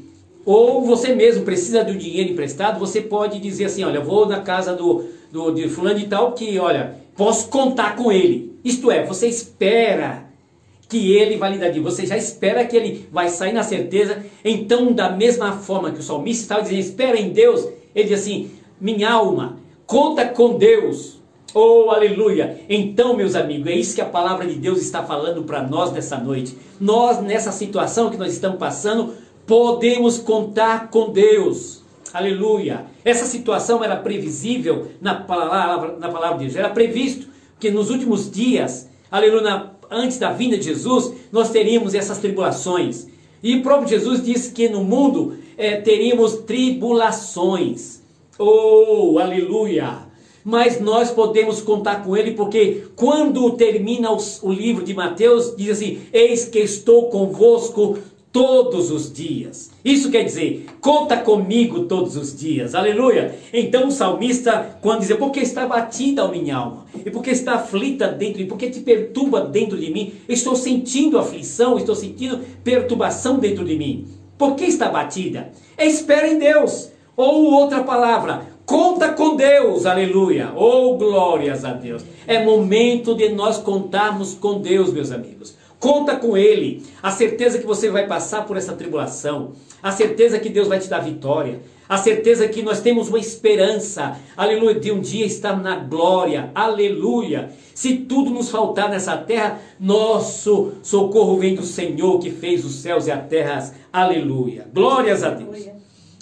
ou 0.50 0.84
você 0.84 1.14
mesmo 1.14 1.44
precisa 1.44 1.82
um 1.82 1.96
dinheiro 1.96 2.32
emprestado, 2.32 2.78
você 2.78 3.00
pode 3.00 3.38
dizer 3.38 3.66
assim, 3.66 3.84
olha, 3.84 4.00
vou 4.00 4.26
na 4.26 4.40
casa 4.40 4.74
do 4.74 5.04
do, 5.30 5.50
de 5.52 5.68
fulano 5.68 5.98
de 5.98 6.06
tal 6.06 6.32
que, 6.32 6.58
olha, 6.58 6.96
posso 7.16 7.48
contar 7.48 7.96
com 7.96 8.10
ele. 8.10 8.58
Isto 8.64 8.90
é, 8.90 9.04
você 9.06 9.28
espera 9.28 10.24
que 10.88 11.12
ele 11.12 11.36
vai 11.36 11.52
lhe 11.52 11.58
dar 11.58 11.68
dinheiro. 11.68 11.88
Você 11.90 12.04
já 12.04 12.16
espera 12.16 12.64
que 12.64 12.76
ele 12.76 13.08
vai 13.12 13.28
sair 13.28 13.52
na 13.52 13.62
certeza. 13.62 14.24
Então, 14.44 14.92
da 14.92 15.10
mesma 15.10 15.52
forma 15.52 15.92
que 15.92 16.00
o 16.00 16.02
salmista 16.02 16.42
estava 16.42 16.62
dizendo, 16.62 16.80
espera 16.80 17.18
em 17.18 17.30
Deus, 17.30 17.66
ele 17.94 18.08
diz 18.08 18.20
assim, 18.20 18.50
minha 18.80 19.10
alma, 19.10 19.58
conta 19.86 20.26
com 20.26 20.58
Deus. 20.58 21.20
Oh, 21.52 21.90
aleluia! 21.90 22.60
Então, 22.68 23.16
meus 23.16 23.34
amigos, 23.34 23.66
é 23.66 23.74
isso 23.74 23.94
que 23.96 24.00
a 24.00 24.06
palavra 24.06 24.46
de 24.46 24.54
Deus 24.54 24.80
está 24.80 25.02
falando 25.02 25.42
para 25.42 25.62
nós 25.62 25.92
nessa 25.92 26.16
noite. 26.16 26.56
Nós, 26.80 27.20
nessa 27.20 27.50
situação 27.50 28.08
que 28.08 28.16
nós 28.16 28.32
estamos 28.32 28.56
passando, 28.58 29.14
podemos 29.46 30.18
contar 30.18 30.90
com 30.90 31.10
Deus. 31.10 31.82
Aleluia. 32.12 32.86
Essa 33.04 33.24
situação 33.24 33.84
era 33.84 33.96
previsível 33.96 34.88
na 35.00 35.14
palavra, 35.14 35.96
na 35.98 36.08
palavra 36.08 36.38
de 36.38 36.44
Deus. 36.44 36.56
Era 36.56 36.70
previsto 36.70 37.28
que 37.58 37.70
nos 37.70 37.90
últimos 37.90 38.30
dias, 38.30 38.88
aleluia, 39.10 39.70
antes 39.90 40.18
da 40.18 40.32
vinda 40.32 40.56
de 40.56 40.64
Jesus, 40.64 41.12
nós 41.30 41.50
teríamos 41.50 41.94
essas 41.94 42.18
tribulações. 42.18 43.06
E 43.42 43.56
o 43.56 43.62
próprio 43.62 43.88
Jesus 43.88 44.24
disse 44.24 44.52
que 44.52 44.68
no 44.68 44.84
mundo 44.84 45.36
é, 45.56 45.76
teríamos 45.76 46.34
tribulações. 46.38 48.00
Oh, 48.38 49.18
aleluia! 49.18 50.10
Mas 50.42 50.80
nós 50.80 51.10
podemos 51.10 51.60
contar 51.60 52.02
com 52.02 52.16
ele, 52.16 52.32
porque 52.32 52.84
quando 52.96 53.50
termina 53.52 54.10
os, 54.10 54.42
o 54.42 54.50
livro 54.50 54.82
de 54.82 54.94
Mateus, 54.94 55.54
diz 55.54 55.70
assim: 55.70 56.00
Eis 56.12 56.46
que 56.46 56.58
estou 56.58 57.10
convosco 57.10 57.98
todos 58.32 58.90
os 58.90 59.12
dias. 59.12 59.70
Isso 59.84 60.10
quer 60.10 60.24
dizer, 60.24 60.66
conta 60.80 61.16
comigo 61.16 61.84
todos 61.84 62.16
os 62.16 62.38
dias. 62.38 62.74
Aleluia. 62.74 63.34
Então 63.52 63.88
o 63.88 63.90
salmista, 63.90 64.78
quando 64.80 65.00
diz, 65.00 65.12
porque 65.16 65.40
está 65.40 65.66
batida 65.66 66.22
a 66.22 66.28
minha 66.28 66.56
alma, 66.56 66.86
e 67.04 67.10
porque 67.10 67.30
está 67.30 67.54
aflita 67.54 68.08
dentro 68.08 68.38
de 68.38 68.44
mim, 68.44 68.48
porque 68.48 68.70
te 68.70 68.80
perturba 68.80 69.40
dentro 69.42 69.76
de 69.76 69.90
mim, 69.90 70.12
estou 70.28 70.54
sentindo 70.54 71.18
aflição, 71.18 71.76
estou 71.76 71.94
sentindo 71.94 72.40
perturbação 72.62 73.38
dentro 73.38 73.64
de 73.64 73.76
mim. 73.76 74.06
Por 74.38 74.54
que 74.54 74.64
está 74.64 74.88
batida? 74.88 75.50
É 75.76 75.86
espera 75.86 76.28
em 76.28 76.38
Deus. 76.38 76.90
Ou 77.16 77.52
outra 77.52 77.82
palavra, 77.82 78.46
conta 78.64 79.10
com 79.10 79.36
Deus, 79.36 79.84
aleluia. 79.84 80.52
Oh, 80.56 80.96
glórias 80.96 81.64
a 81.64 81.72
Deus. 81.72 82.02
É 82.26 82.42
momento 82.42 83.14
de 83.14 83.28
nós 83.30 83.58
contarmos 83.58 84.34
com 84.34 84.60
Deus, 84.60 84.92
meus 84.92 85.10
amigos. 85.10 85.59
Conta 85.80 86.14
com 86.14 86.36
Ele. 86.36 86.82
A 87.02 87.10
certeza 87.10 87.58
que 87.58 87.66
você 87.66 87.88
vai 87.88 88.06
passar 88.06 88.46
por 88.46 88.58
essa 88.58 88.74
tribulação. 88.74 89.52
A 89.82 89.90
certeza 89.90 90.38
que 90.38 90.50
Deus 90.50 90.68
vai 90.68 90.78
te 90.78 90.88
dar 90.88 91.00
vitória. 91.00 91.62
A 91.88 91.96
certeza 91.96 92.46
que 92.46 92.62
nós 92.62 92.80
temos 92.80 93.08
uma 93.08 93.18
esperança. 93.18 94.18
Aleluia. 94.36 94.74
De 94.74 94.92
um 94.92 95.00
dia 95.00 95.24
estar 95.24 95.56
na 95.60 95.76
glória. 95.76 96.50
Aleluia. 96.54 97.50
Se 97.74 97.96
tudo 97.96 98.28
nos 98.28 98.50
faltar 98.50 98.90
nessa 98.90 99.16
terra, 99.16 99.58
nosso 99.80 100.74
socorro 100.82 101.38
vem 101.38 101.54
do 101.54 101.64
Senhor 101.64 102.18
que 102.18 102.30
fez 102.30 102.62
os 102.62 102.74
céus 102.74 103.06
e 103.06 103.10
a 103.10 103.16
terra. 103.16 103.74
Aleluia. 103.90 104.68
Glórias 104.72 105.24
a 105.24 105.30
Deus. 105.30 105.66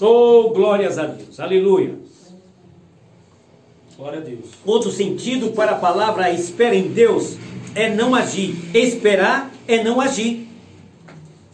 Oh, 0.01 0.51
glórias 0.51 0.99
a 0.99 1.07
Deus. 1.07 1.41
Aleluia. 1.41 1.97
Glória 3.97 4.21
a 4.21 4.23
Deus. 4.23 4.47
Outro 4.65 4.93
sentido 4.93 5.51
para 5.51 5.73
a 5.73 5.79
palavra 5.79 6.31
espera 6.31 6.77
em 6.77 6.87
Deus 6.93 7.37
é 7.79 7.89
não 7.95 8.13
agir. 8.13 8.57
Esperar 8.75 9.53
é 9.69 9.85
não 9.85 10.01
agir. 10.01 10.49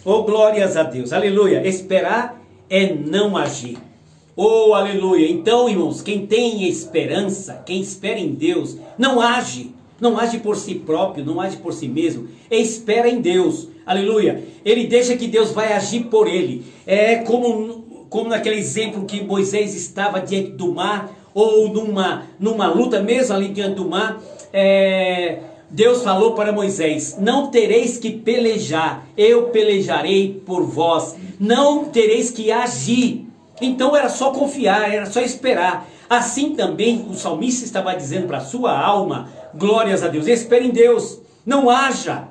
Oh, 0.02 0.22
glórias 0.22 0.74
a 0.74 0.82
Deus. 0.82 1.12
Aleluia. 1.12 1.66
Esperar 1.66 2.42
é 2.70 2.94
não 2.94 3.37
agir. 3.37 3.76
Oh, 4.34 4.72
aleluia. 4.72 5.30
Então, 5.30 5.68
irmãos, 5.68 6.00
quem 6.00 6.26
tem 6.26 6.66
esperança, 6.66 7.62
quem 7.66 7.80
espera 7.80 8.18
em 8.18 8.32
Deus, 8.32 8.78
não 8.96 9.20
age. 9.20 9.72
Não 10.00 10.18
age 10.18 10.38
por 10.38 10.56
si 10.56 10.76
próprio, 10.76 11.24
não 11.24 11.40
age 11.40 11.58
por 11.58 11.74
si 11.74 11.87
mesmo. 11.87 12.26
Espera 12.50 13.08
em 13.08 13.20
Deus. 13.20 13.68
Aleluia. 13.84 14.42
Ele 14.64 14.87
deixa 14.87 15.16
que 15.16 15.28
Deus 15.28 15.52
vai 15.52 15.74
agir 15.74 16.04
por 16.04 16.26
ele. 16.26 16.64
É 16.87 17.16
como, 17.16 18.06
como 18.08 18.30
naquele 18.30 18.56
exemplo 18.56 19.04
que 19.04 19.22
Moisés 19.22 19.74
estava 19.74 20.20
diante 20.20 20.52
do 20.52 20.72
mar, 20.72 21.14
ou 21.34 21.68
numa, 21.68 22.24
numa 22.40 22.66
luta 22.66 23.00
mesmo 23.00 23.34
ali 23.34 23.48
diante 23.48 23.76
do 23.76 23.88
mar. 23.88 24.20
É, 24.52 25.38
Deus 25.74 26.04
falou 26.04 26.34
para 26.34 26.52
Moisés: 26.52 27.16
Não 27.18 27.48
tereis 27.48 27.98
que 27.98 28.12
pelejar, 28.12 29.08
eu 29.16 29.48
pelejarei 29.48 30.40
por 30.46 30.62
vós. 30.62 31.16
Não 31.40 31.87
tereis 31.87 32.30
que 32.30 32.52
agir. 32.52 33.26
Então 33.60 33.96
era 33.96 34.08
só 34.08 34.30
confiar, 34.30 34.94
era 34.94 35.04
só 35.04 35.20
esperar. 35.20 35.88
Assim 36.08 36.54
também 36.54 37.04
o 37.10 37.14
salmista 37.14 37.64
estava 37.64 37.92
dizendo 37.92 38.28
para 38.28 38.38
a 38.38 38.44
sua 38.44 38.78
alma: 38.78 39.28
Glórias 39.52 40.04
a 40.04 40.06
Deus, 40.06 40.28
espere 40.28 40.68
em 40.68 40.70
Deus, 40.70 41.18
não 41.44 41.68
haja. 41.68 42.28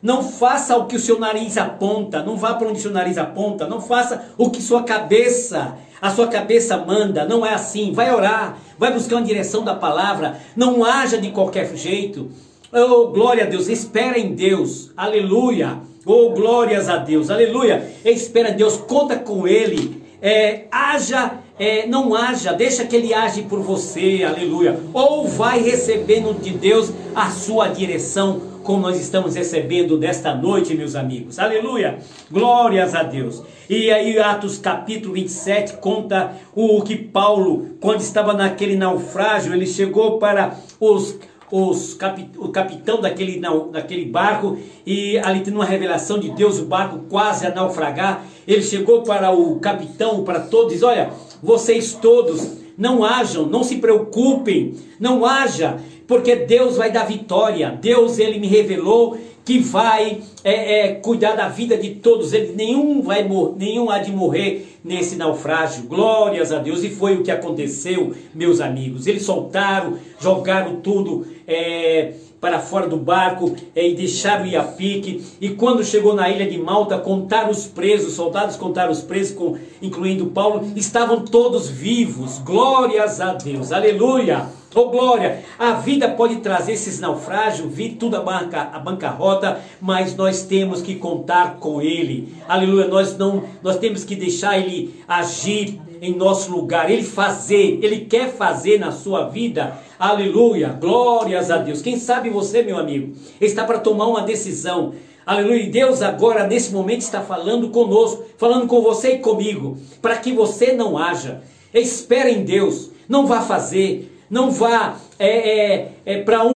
Não 0.00 0.22
faça 0.22 0.74
o 0.78 0.86
que 0.86 0.96
o 0.96 1.00
seu 1.00 1.18
nariz 1.18 1.58
aponta, 1.58 2.22
não 2.22 2.38
vá 2.38 2.54
para 2.54 2.68
onde 2.68 2.78
o 2.78 2.82
seu 2.82 2.92
nariz 2.92 3.18
aponta, 3.18 3.66
não 3.66 3.82
faça 3.82 4.32
o 4.38 4.48
que 4.48 4.62
sua 4.62 4.84
cabeça, 4.84 5.76
a 6.00 6.08
sua 6.08 6.28
cabeça 6.28 6.78
manda, 6.78 7.26
não 7.26 7.44
é 7.44 7.52
assim. 7.52 7.92
Vai 7.92 8.14
orar, 8.14 8.56
vai 8.78 8.94
buscar 8.94 9.16
uma 9.16 9.26
direção 9.26 9.62
da 9.62 9.74
palavra, 9.74 10.38
não 10.56 10.82
haja 10.82 11.18
de 11.18 11.32
qualquer 11.32 11.76
jeito. 11.76 12.30
Oh, 12.70 13.06
glória 13.06 13.44
a 13.44 13.46
Deus, 13.46 13.66
espera 13.66 14.18
em 14.18 14.34
Deus, 14.34 14.92
aleluia. 14.94 15.78
Oh, 16.04 16.30
glórias 16.30 16.86
a 16.90 16.98
Deus, 16.98 17.30
aleluia. 17.30 17.90
Espera 18.04 18.50
em 18.50 18.56
Deus, 18.56 18.76
conta 18.76 19.16
com 19.16 19.48
Ele. 19.48 20.02
É, 20.20 20.64
haja, 20.70 21.38
é, 21.58 21.86
não 21.86 22.14
haja, 22.14 22.52
deixa 22.52 22.84
que 22.84 22.94
Ele 22.94 23.14
age 23.14 23.42
por 23.42 23.60
você, 23.60 24.22
aleluia. 24.22 24.78
Ou 24.92 25.26
vai 25.26 25.62
recebendo 25.62 26.38
de 26.38 26.50
Deus 26.50 26.92
a 27.14 27.30
sua 27.30 27.68
direção, 27.68 28.42
como 28.62 28.82
nós 28.82 29.00
estamos 29.00 29.34
recebendo 29.34 29.96
desta 29.96 30.34
noite, 30.34 30.74
meus 30.74 30.94
amigos, 30.94 31.38
aleluia. 31.38 32.00
Glórias 32.30 32.94
a 32.94 33.02
Deus. 33.02 33.42
E 33.70 33.90
aí, 33.90 34.18
Atos 34.18 34.58
capítulo 34.58 35.14
27 35.14 35.78
conta 35.78 36.32
o 36.54 36.82
que 36.82 36.96
Paulo, 36.96 37.70
quando 37.80 38.00
estava 38.00 38.34
naquele 38.34 38.76
naufrágio, 38.76 39.54
ele 39.54 39.66
chegou 39.66 40.18
para 40.18 40.54
os 40.78 41.16
os 41.50 41.94
capi, 41.94 42.30
o 42.36 42.48
capitão 42.48 43.00
daquele, 43.00 43.40
daquele 43.72 44.04
barco 44.04 44.58
e 44.86 45.18
ali 45.18 45.40
tendo 45.40 45.56
uma 45.56 45.64
revelação 45.64 46.18
de 46.18 46.30
Deus, 46.30 46.58
o 46.58 46.64
barco 46.64 47.00
quase 47.08 47.46
a 47.46 47.54
naufragar. 47.54 48.24
Ele 48.46 48.62
chegou 48.62 49.02
para 49.02 49.30
o 49.32 49.58
capitão, 49.58 50.24
para 50.24 50.40
todos, 50.40 50.72
diz: 50.72 50.82
Olha, 50.82 51.10
vocês 51.42 51.94
todos 51.94 52.58
não 52.76 53.04
hajam, 53.04 53.46
não 53.46 53.64
se 53.64 53.76
preocupem, 53.76 54.74
não 55.00 55.24
haja, 55.24 55.78
porque 56.06 56.36
Deus 56.36 56.76
vai 56.76 56.92
dar 56.92 57.04
vitória. 57.04 57.76
Deus, 57.80 58.18
ele 58.18 58.38
me 58.38 58.46
revelou 58.46 59.18
que 59.48 59.60
vai 59.60 60.20
é, 60.44 60.80
é, 60.80 60.92
cuidar 60.96 61.34
da 61.34 61.48
vida 61.48 61.74
de 61.74 61.94
todos 61.94 62.34
eles. 62.34 62.54
Nenhum 62.54 63.00
vai 63.00 63.26
nenhum 63.56 63.88
há 63.88 63.98
de 63.98 64.12
morrer 64.12 64.76
nesse 64.84 65.16
naufrágio. 65.16 65.84
Glórias 65.84 66.52
a 66.52 66.58
Deus. 66.58 66.84
E 66.84 66.90
foi 66.90 67.16
o 67.16 67.22
que 67.22 67.30
aconteceu, 67.30 68.14
meus 68.34 68.60
amigos. 68.60 69.06
Eles 69.06 69.22
soltaram, 69.22 69.94
jogaram 70.20 70.82
tudo. 70.82 71.26
É, 71.46 72.12
para 72.40 72.60
fora 72.60 72.86
do 72.86 72.96
barco 72.96 73.56
é, 73.74 73.88
e 73.88 73.94
deixaram 73.94 74.46
ir 74.46 74.56
a 74.56 74.62
pique. 74.62 75.24
E 75.40 75.50
quando 75.50 75.84
chegou 75.84 76.14
na 76.14 76.28
ilha 76.28 76.48
de 76.48 76.58
Malta, 76.58 76.98
contaram 76.98 77.50
os 77.50 77.66
presos, 77.66 78.14
soldados 78.14 78.56
contaram 78.56 78.92
os 78.92 79.02
presos, 79.02 79.36
com, 79.36 79.56
incluindo 79.82 80.26
Paulo, 80.26 80.72
estavam 80.76 81.24
todos 81.24 81.68
vivos. 81.68 82.38
Glórias 82.38 83.20
a 83.20 83.34
Deus, 83.34 83.72
aleluia. 83.72 84.46
Oh 84.74 84.90
glória, 84.90 85.42
a 85.58 85.72
vida 85.72 86.08
pode 86.10 86.36
trazer 86.36 86.72
esses 86.72 87.00
naufrágios, 87.00 87.72
vir 87.72 87.96
tudo 87.96 88.16
a, 88.16 88.20
banca, 88.20 88.68
a 88.72 88.78
bancarrota, 88.78 89.60
mas 89.80 90.14
nós 90.14 90.42
temos 90.42 90.82
que 90.82 90.94
contar 90.94 91.56
com 91.58 91.80
Ele. 91.80 92.34
Aleluia, 92.46 92.86
nós 92.86 93.16
não, 93.16 93.44
nós 93.62 93.78
temos 93.78 94.04
que 94.04 94.14
deixar 94.14 94.58
Ele 94.58 94.94
agir 95.08 95.80
em 96.00 96.14
nosso 96.14 96.52
lugar, 96.52 96.90
Ele 96.90 97.02
fazer, 97.02 97.80
Ele 97.82 98.00
quer 98.00 98.30
fazer 98.30 98.78
na 98.78 98.92
sua 98.92 99.28
vida. 99.28 99.76
Aleluia, 99.98 100.68
glórias 100.68 101.50
a 101.50 101.56
Deus. 101.56 101.82
Quem 101.82 101.98
sabe 101.98 102.30
você, 102.30 102.62
meu 102.62 102.78
amigo, 102.78 103.16
está 103.40 103.64
para 103.64 103.80
tomar 103.80 104.06
uma 104.06 104.22
decisão. 104.22 104.94
Aleluia. 105.26 105.64
E 105.64 105.70
Deus 105.70 106.02
agora, 106.02 106.46
nesse 106.46 106.72
momento, 106.72 107.00
está 107.00 107.20
falando 107.20 107.70
conosco, 107.70 108.24
falando 108.36 108.66
com 108.66 108.80
você 108.80 109.14
e 109.14 109.18
comigo, 109.18 109.76
para 110.00 110.16
que 110.16 110.32
você 110.32 110.72
não 110.72 110.96
haja. 110.96 111.42
Espere 111.74 112.30
em 112.30 112.44
Deus, 112.44 112.90
não 113.08 113.26
vá 113.26 113.42
fazer 113.42 114.14
não 114.30 114.50
vá 114.50 114.96
é, 115.18 115.74
é, 115.74 115.92
é 116.04 116.22
para 116.22 116.44
um 116.44 116.52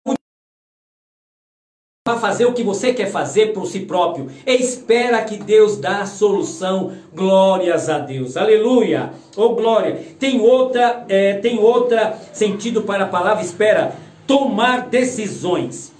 vá 2.13 2.19
fazer 2.19 2.45
o 2.45 2.54
que 2.54 2.63
você 2.63 2.93
quer 2.93 3.10
fazer 3.10 3.54
por 3.54 3.65
si 3.65 3.82
próprio. 3.82 4.28
Espera 4.45 5.21
que 5.24 5.38
Deus 5.38 5.78
dá 5.78 6.02
a 6.02 6.06
solução. 6.06 6.91
Glórias 7.13 7.89
a 7.89 8.00
Deus. 8.00 8.38
Aleluia. 8.38 9.12
Oh 9.36 9.50
glória. 9.50 10.00
Tem 10.19 10.41
outra, 10.41 11.06
é, 11.08 11.34
tem 11.36 11.60
outra 11.60 12.17
sentido 12.34 12.82
para 12.82 13.06
a 13.06 13.08
palavra 13.08 13.43
espera. 13.43 13.95
Tomar 14.28 14.88
decisões. 14.88 15.91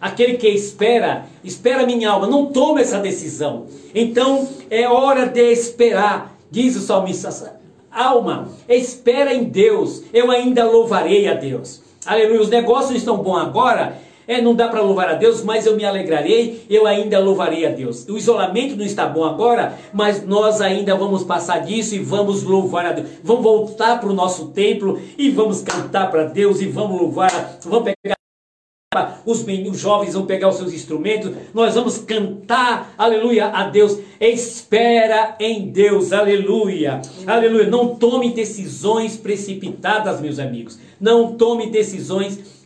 Aquele 0.00 0.36
que 0.36 0.48
espera, 0.48 1.26
espera 1.42 1.84
minha 1.84 2.10
alma, 2.10 2.28
não 2.28 2.46
toma 2.46 2.80
essa 2.80 3.00
decisão. 3.00 3.66
Então 3.92 4.48
é 4.70 4.88
hora 4.88 5.26
de 5.26 5.42
esperar, 5.50 6.36
diz 6.50 6.76
o 6.76 6.80
salmista 6.80 7.58
alma, 7.90 8.48
espera 8.68 9.34
em 9.34 9.44
Deus, 9.44 10.04
eu 10.12 10.30
ainda 10.30 10.64
louvarei 10.64 11.26
a 11.26 11.34
Deus. 11.34 11.82
Aleluia, 12.06 12.40
os 12.40 12.48
negócios 12.48 12.96
estão 12.96 13.18
bons 13.18 13.38
agora, 13.38 13.98
é, 14.28 14.42
não 14.42 14.54
dá 14.54 14.68
para 14.68 14.82
louvar 14.82 15.08
a 15.08 15.14
Deus, 15.14 15.42
mas 15.42 15.64
eu 15.64 15.74
me 15.74 15.86
alegrarei, 15.86 16.66
eu 16.68 16.86
ainda 16.86 17.18
louvarei 17.18 17.64
a 17.66 17.70
Deus. 17.70 18.06
O 18.06 18.18
isolamento 18.18 18.76
não 18.76 18.84
está 18.84 19.06
bom 19.06 19.24
agora, 19.24 19.78
mas 19.90 20.24
nós 20.24 20.60
ainda 20.60 20.94
vamos 20.94 21.24
passar 21.24 21.60
disso 21.60 21.94
e 21.94 21.98
vamos 21.98 22.42
louvar 22.42 22.84
a 22.84 22.92
Deus. 22.92 23.08
Vamos 23.24 23.42
voltar 23.42 23.98
para 23.98 24.10
o 24.10 24.14
nosso 24.14 24.48
templo 24.48 25.00
e 25.16 25.30
vamos 25.30 25.62
cantar 25.62 26.10
para 26.10 26.24
Deus 26.24 26.60
e 26.60 26.66
vamos 26.66 27.00
louvar, 27.00 27.58
vamos 27.64 27.84
pegar 27.84 28.18
os, 29.24 29.44
os 29.46 29.78
jovens 29.78 30.14
vão 30.14 30.24
pegar 30.24 30.48
os 30.48 30.56
seus 30.56 30.72
instrumentos, 30.72 31.30
nós 31.52 31.74
vamos 31.74 31.98
cantar, 31.98 32.94
aleluia, 32.96 33.48
a 33.48 33.64
Deus. 33.68 33.98
Espera 34.18 35.36
em 35.38 35.70
Deus, 35.70 36.12
aleluia, 36.12 37.02
aleluia. 37.26 37.68
Não 37.68 37.94
tome 37.96 38.32
decisões 38.32 39.16
precipitadas, 39.16 40.20
meus 40.20 40.38
amigos. 40.38 40.78
Não 40.98 41.36
tome 41.36 41.70
decisões 41.70 42.36
precipitadas. 42.36 42.57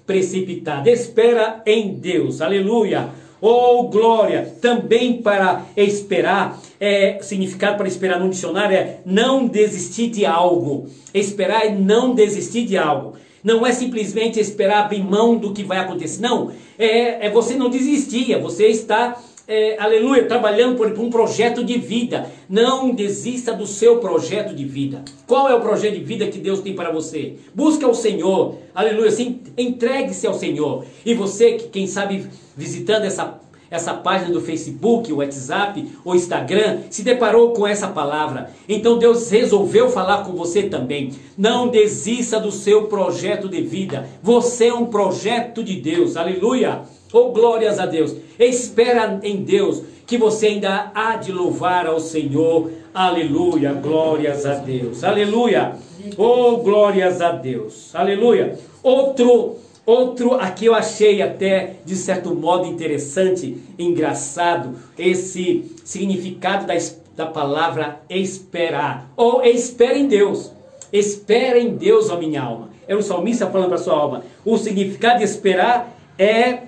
Espera 0.86 1.62
em 1.66 1.94
Deus, 1.94 2.40
aleluia. 2.40 3.10
Oh, 3.40 3.88
glória! 3.88 4.54
Também 4.60 5.20
para 5.20 5.66
esperar, 5.76 6.60
é, 6.78 7.18
significado 7.20 7.76
para 7.76 7.88
esperar 7.88 8.20
no 8.20 8.30
dicionário 8.30 8.76
é 8.76 9.00
não 9.04 9.48
desistir 9.48 10.10
de 10.10 10.24
algo. 10.24 10.88
Esperar 11.12 11.66
é 11.66 11.70
não 11.70 12.14
desistir 12.14 12.64
de 12.64 12.76
algo. 12.76 13.14
Não 13.42 13.66
é 13.66 13.72
simplesmente 13.72 14.38
esperar 14.38 14.84
abrir 14.84 15.02
mão 15.02 15.36
do 15.36 15.52
que 15.52 15.64
vai 15.64 15.78
acontecer. 15.78 16.22
Não, 16.22 16.52
é, 16.78 17.26
é 17.26 17.30
você 17.30 17.54
não 17.54 17.68
desistir, 17.68 18.32
é 18.32 18.38
você 18.38 18.68
está, 18.68 19.20
é, 19.46 19.76
aleluia, 19.78 20.26
trabalhando 20.26 20.76
por, 20.76 20.90
por 20.92 21.04
um 21.04 21.10
projeto 21.10 21.64
de 21.64 21.78
vida. 21.78 22.30
Não 22.48 22.94
desista 22.94 23.52
do 23.52 23.66
seu 23.66 23.98
projeto 23.98 24.54
de 24.54 24.64
vida. 24.64 25.04
Qual 25.26 25.48
é 25.48 25.54
o 25.54 25.60
projeto 25.60 25.94
de 25.94 26.04
vida 26.04 26.26
que 26.28 26.38
Deus 26.38 26.60
tem 26.60 26.74
para 26.74 26.92
você? 26.92 27.34
Busca 27.54 27.86
o 27.86 27.94
Senhor, 27.94 28.56
aleluia, 28.74 29.10
entregue-se 29.58 30.26
ao 30.26 30.34
Senhor. 30.34 30.84
E 31.04 31.14
você 31.14 31.52
que, 31.52 31.68
quem 31.68 31.86
sabe, 31.86 32.26
visitando 32.56 33.04
essa 33.04 33.40
essa 33.72 33.94
página 33.94 34.30
do 34.30 34.40
Facebook, 34.42 35.10
o 35.10 35.16
WhatsApp, 35.16 35.88
o 36.04 36.14
Instagram, 36.14 36.80
se 36.90 37.02
deparou 37.02 37.54
com 37.54 37.66
essa 37.66 37.88
palavra. 37.88 38.50
Então 38.68 38.98
Deus 38.98 39.30
resolveu 39.30 39.88
falar 39.88 40.26
com 40.26 40.32
você 40.34 40.64
também. 40.64 41.12
Não 41.38 41.68
desista 41.68 42.38
do 42.38 42.52
seu 42.52 42.82
projeto 42.84 43.48
de 43.48 43.62
vida. 43.62 44.06
Você 44.22 44.66
é 44.66 44.74
um 44.74 44.84
projeto 44.84 45.64
de 45.64 45.76
Deus. 45.76 46.18
Aleluia! 46.18 46.82
Oh, 47.12 47.30
glórias 47.30 47.78
a 47.78 47.86
Deus. 47.86 48.14
Espera 48.38 49.20
em 49.22 49.42
Deus 49.42 49.82
que 50.06 50.16
você 50.16 50.46
ainda 50.46 50.90
há 50.94 51.16
de 51.16 51.30
louvar 51.30 51.86
ao 51.86 52.00
Senhor. 52.00 52.70
Aleluia! 52.94 53.72
Glórias 53.72 54.46
a 54.46 54.54
Deus. 54.54 55.04
Aleluia! 55.04 55.76
Oh, 56.16 56.58
glórias 56.58 57.20
a 57.20 57.32
Deus. 57.32 57.94
Aleluia! 57.94 58.58
Outro 58.82 59.56
Outro 59.84 60.34
aqui 60.34 60.66
eu 60.66 60.76
achei 60.76 61.20
até 61.20 61.74
de 61.84 61.96
certo 61.96 62.32
modo 62.36 62.68
interessante, 62.68 63.60
engraçado, 63.76 64.76
esse 64.96 65.74
significado 65.84 66.66
da, 66.66 66.74
da 67.16 67.26
palavra 67.26 68.00
esperar. 68.08 69.10
Ou 69.16 69.42
espera 69.42 69.98
em 69.98 70.06
Deus. 70.06 70.52
Espera 70.92 71.58
em 71.58 71.74
Deus, 71.74 72.10
ó 72.10 72.16
minha 72.16 72.42
alma. 72.42 72.70
É 72.86 72.94
o 72.94 73.02
salmista 73.02 73.48
falando 73.48 73.70
para 73.70 73.78
sua 73.78 73.94
alma. 73.94 74.24
O 74.44 74.56
significado 74.56 75.18
de 75.18 75.24
esperar 75.24 75.92
é, 76.16 76.58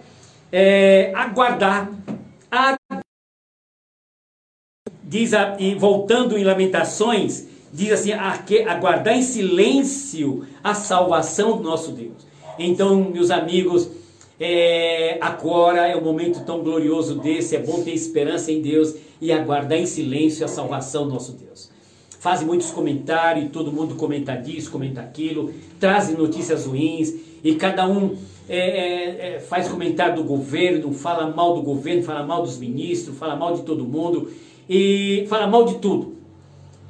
é 0.57 1.11
aguardar. 1.17 1.91
Diz 5.03 5.35
a, 5.35 5.57
e 5.59 5.75
voltando 5.75 6.39
em 6.39 6.45
Lamentações, 6.45 7.49
diz 7.73 7.91
assim: 7.91 8.13
aguardar 8.13 9.17
em 9.17 9.23
silêncio 9.23 10.47
a 10.63 10.73
salvação 10.73 11.57
do 11.57 11.65
nosso 11.65 11.91
Deus. 11.91 12.25
Então, 12.57 13.11
meus 13.11 13.33
amigos, 13.33 13.91
é, 14.39 15.19
agora 15.21 15.89
é 15.89 15.97
um 15.97 16.01
momento 16.01 16.45
tão 16.45 16.63
glorioso 16.63 17.17
desse, 17.17 17.57
é 17.57 17.59
bom 17.59 17.83
ter 17.83 17.93
esperança 17.93 18.53
em 18.53 18.63
Deus 18.63 18.95
e 19.21 19.33
aguardar 19.33 19.79
em 19.79 19.87
silêncio 19.87 20.45
a 20.45 20.49
salvação 20.49 21.09
do 21.09 21.15
nosso 21.15 21.33
Deus. 21.33 21.69
Fazem 22.25 22.47
muitos 22.47 22.71
comentários, 22.71 23.51
todo 23.53 23.71
mundo 23.71 23.97
comenta 23.97 24.35
disso, 24.35 24.71
comenta 24.71 25.03
aquilo, 25.03 25.53
trazem 25.79 26.17
notícias 26.17 26.65
ruins 26.65 27.13
e 27.45 27.55
cada 27.55 27.87
um 27.87 28.17
é, 28.49 28.59
é, 28.59 29.35
é, 29.35 29.41
faz 29.41 29.69
comentário 29.69 30.17
do 30.17 30.25
governo, 30.25 30.91
fala 30.95 31.31
mal 31.31 31.55
do 31.55 31.61
governo, 31.61 32.03
fala 32.03 32.25
mal 32.25 32.41
dos 32.41 32.57
ministros, 32.57 33.19
fala 33.19 33.37
mal 33.37 33.55
de 33.55 33.61
todo 33.61 33.85
mundo 33.85 34.31
e 34.67 35.27
fala 35.29 35.47
mal 35.47 35.67
de 35.67 35.75
tudo. 35.75 36.15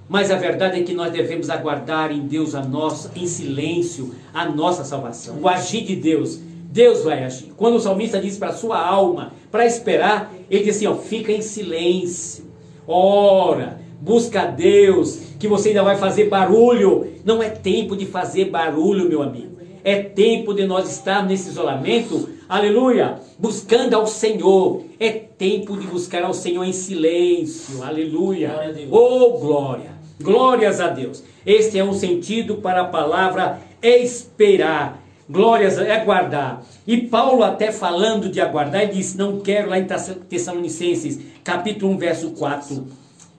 Mas 0.09 0.31
a 0.31 0.37
verdade 0.37 0.79
é 0.79 0.85
que 0.85 0.95
nós 0.95 1.11
devemos 1.11 1.51
aguardar 1.51 2.13
em 2.13 2.21
Deus 2.21 2.55
a 2.55 2.63
nossa, 2.63 3.11
em 3.17 3.27
silêncio, 3.27 4.15
a 4.33 4.49
nossa 4.49 4.85
salvação. 4.85 5.41
O 5.43 5.49
agir 5.49 5.83
de 5.83 5.97
Deus, 5.97 6.39
Deus 6.71 7.03
vai 7.03 7.25
agir. 7.25 7.53
Quando 7.57 7.75
o 7.75 7.81
salmista 7.81 8.21
diz 8.21 8.39
para 8.39 8.51
a 8.51 8.55
sua 8.55 8.79
alma, 8.79 9.33
para 9.51 9.67
esperar, 9.67 10.33
ele 10.49 10.63
diz 10.63 10.77
assim: 10.77 10.87
ó, 10.87 10.95
fica 10.95 11.33
em 11.33 11.43
silêncio, 11.43 12.45
ora, 12.87 13.83
busca 14.01 14.43
a 14.43 14.47
Deus, 14.47 15.19
que 15.39 15.49
você 15.49 15.71
ainda 15.71 15.83
vai 15.83 15.97
fazer 15.97 16.29
barulho. 16.29 17.13
Não 17.25 17.43
é 17.43 17.49
tempo 17.49 17.97
de 17.97 18.07
fazer 18.07 18.47
barulho, 18.47 19.09
meu 19.09 19.23
amigo. 19.23 19.55
É 19.83 20.03
tempo 20.03 20.55
de 20.55 20.67
nós 20.67 20.91
estar 20.91 21.27
nesse 21.27 21.51
isolamento, 21.51 22.31
aleluia, 22.49 23.21
buscando 23.39 23.95
ao 23.95 24.07
Senhor. 24.07 24.83
É 24.99 25.11
tempo 25.11 25.77
de 25.77 25.87
buscar 25.87 26.23
ao 26.23 26.33
Senhor 26.33 26.65
em 26.65 26.73
silêncio, 26.73 27.83
aleluia. 27.83 28.49
Glória 28.49 28.89
oh, 28.91 29.39
glória. 29.39 29.95
Glórias 30.19 30.81
a 30.81 30.89
Deus. 30.89 31.23
Este 31.45 31.79
é 31.79 31.85
um 31.85 31.93
sentido 31.93 32.57
para 32.57 32.83
a 32.83 32.87
palavra 32.87 33.61
esperar. 33.83 35.03
Glórias 35.29 35.79
é 35.79 35.91
aguardar. 35.91 36.63
E 36.87 36.97
Paulo 36.97 37.43
até 37.43 37.71
falando 37.71 38.31
de 38.31 38.41
aguardar, 38.41 38.83
ele 38.83 38.93
diz, 38.93 39.15
não 39.15 39.41
quero 39.41 39.69
lá 39.71 39.79
em 39.79 39.87
Tessalonicenses, 40.29 41.19
capítulo 41.43 41.93
1, 41.93 41.99
verso 41.99 42.31
4, 42.31 42.87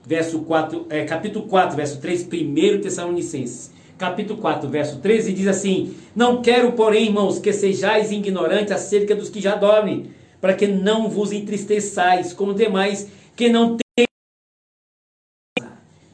verso 0.06 0.38
4, 0.42 0.86
é, 0.88 1.04
capítulo 1.04 1.48
4, 1.48 1.76
verso 1.76 2.00
3, 2.00 2.22
primeiro 2.24 2.80
Tessalonicenses, 2.80 3.72
capítulo 3.98 4.40
4, 4.40 4.68
verso 4.68 5.00
13, 5.00 5.32
diz 5.32 5.48
assim, 5.48 5.96
não 6.14 6.40
quero, 6.40 6.72
porém, 6.72 7.06
irmãos, 7.06 7.40
que 7.40 7.52
sejais 7.52 8.12
ignorantes 8.12 8.72
acerca 8.72 9.16
dos 9.16 9.28
que 9.28 9.40
já 9.40 9.56
dormem, 9.56 10.12
para 10.40 10.54
que 10.54 10.68
não 10.68 11.10
vos 11.10 11.32
entristeçais, 11.32 12.32
como 12.32 12.54
demais, 12.54 13.10
que 13.34 13.48
não 13.48 13.76
têm 13.76 14.06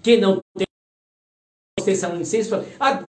que 0.03 0.17
não 0.17 0.41
tem 0.57 0.67
Tessalonicenses, 1.85 2.53
agora 2.81 3.07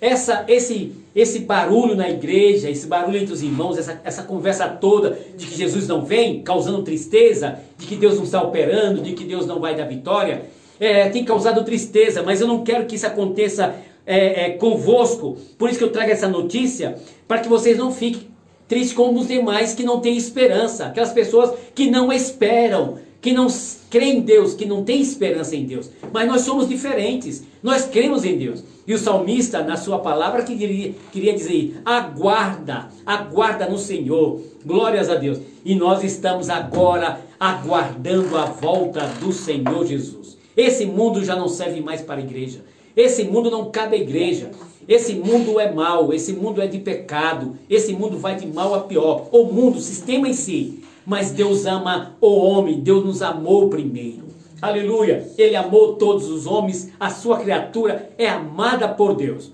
essa, 0.00 0.44
esse, 0.48 0.92
esse 1.14 1.40
barulho 1.40 1.94
na 1.94 2.08
igreja, 2.08 2.70
esse 2.70 2.86
barulho 2.86 3.18
entre 3.18 3.34
os 3.34 3.42
irmãos, 3.42 3.76
essa, 3.76 4.00
essa 4.02 4.22
conversa 4.22 4.66
toda 4.68 5.18
de 5.36 5.46
que 5.46 5.54
Jesus 5.54 5.86
não 5.86 6.04
vem, 6.04 6.42
causando 6.42 6.82
tristeza, 6.82 7.58
de 7.76 7.86
que 7.86 7.96
Deus 7.96 8.16
não 8.16 8.24
está 8.24 8.42
operando, 8.42 9.02
de 9.02 9.12
que 9.12 9.24
Deus 9.24 9.46
não 9.46 9.60
vai 9.60 9.76
dar 9.76 9.84
vitória, 9.84 10.44
é, 10.78 11.10
tem 11.10 11.24
causado 11.24 11.62
tristeza, 11.64 12.22
mas 12.22 12.40
eu 12.40 12.46
não 12.46 12.64
quero 12.64 12.86
que 12.86 12.96
isso 12.96 13.06
aconteça 13.06 13.74
é, 14.06 14.46
é, 14.46 14.50
convosco. 14.50 15.36
Por 15.58 15.68
isso 15.68 15.78
que 15.78 15.84
eu 15.84 15.92
trago 15.92 16.10
essa 16.10 16.28
notícia, 16.28 16.96
para 17.28 17.40
que 17.40 17.48
vocês 17.48 17.76
não 17.76 17.92
fiquem 17.92 18.30
tristes 18.66 18.92
como 18.92 19.18
os 19.18 19.26
demais 19.26 19.74
que 19.74 19.82
não 19.82 20.00
têm 20.00 20.16
esperança, 20.16 20.86
aquelas 20.86 21.12
pessoas 21.12 21.52
que 21.74 21.90
não 21.90 22.12
esperam, 22.12 22.98
que 23.20 23.32
não 23.32 23.48
crê 23.90 24.06
em 24.06 24.20
Deus, 24.20 24.54
que 24.54 24.64
não 24.64 24.82
tem 24.82 25.00
esperança 25.00 25.54
em 25.54 25.64
Deus. 25.64 25.90
Mas 26.12 26.26
nós 26.26 26.42
somos 26.42 26.68
diferentes. 26.68 27.44
Nós 27.62 27.84
cremos 27.84 28.24
em 28.24 28.38
Deus. 28.38 28.64
E 28.86 28.94
o 28.94 28.98
salmista, 28.98 29.62
na 29.62 29.76
sua 29.76 29.98
palavra, 29.98 30.42
que 30.42 30.56
queria, 30.56 30.94
queria 31.12 31.34
dizer: 31.34 31.80
aguarda, 31.84 32.88
aguarda 33.04 33.68
no 33.68 33.78
Senhor. 33.78 34.40
Glórias 34.64 35.10
a 35.10 35.14
Deus. 35.14 35.38
E 35.64 35.74
nós 35.74 36.02
estamos 36.02 36.48
agora 36.48 37.20
aguardando 37.38 38.36
a 38.36 38.46
volta 38.46 39.06
do 39.20 39.32
Senhor 39.32 39.86
Jesus. 39.86 40.38
Esse 40.56 40.86
mundo 40.86 41.24
já 41.24 41.36
não 41.36 41.48
serve 41.48 41.80
mais 41.80 42.00
para 42.00 42.20
a 42.20 42.24
igreja. 42.24 42.64
Esse 42.96 43.24
mundo 43.24 43.50
não 43.50 43.70
cabe 43.70 43.96
à 43.96 43.98
igreja. 43.98 44.50
Esse 44.88 45.14
mundo 45.14 45.60
é 45.60 45.72
mau, 45.72 46.12
esse 46.12 46.32
mundo 46.32 46.60
é 46.60 46.66
de 46.66 46.78
pecado, 46.78 47.56
esse 47.68 47.92
mundo 47.92 48.18
vai 48.18 48.34
de 48.34 48.46
mal 48.46 48.74
a 48.74 48.80
pior. 48.80 49.28
O 49.30 49.44
mundo, 49.44 49.78
o 49.78 49.80
sistema 49.80 50.28
em 50.28 50.32
si, 50.32 50.82
mas 51.06 51.30
Deus 51.30 51.66
ama 51.66 52.16
o 52.20 52.28
homem, 52.36 52.80
Deus 52.80 53.04
nos 53.04 53.22
amou 53.22 53.68
primeiro. 53.68 54.28
Aleluia! 54.60 55.26
Ele 55.38 55.56
amou 55.56 55.94
todos 55.94 56.28
os 56.28 56.46
homens, 56.46 56.90
a 57.00 57.08
sua 57.08 57.38
criatura 57.38 58.10
é 58.18 58.28
amada 58.28 58.88
por 58.88 59.14
Deus. 59.14 59.50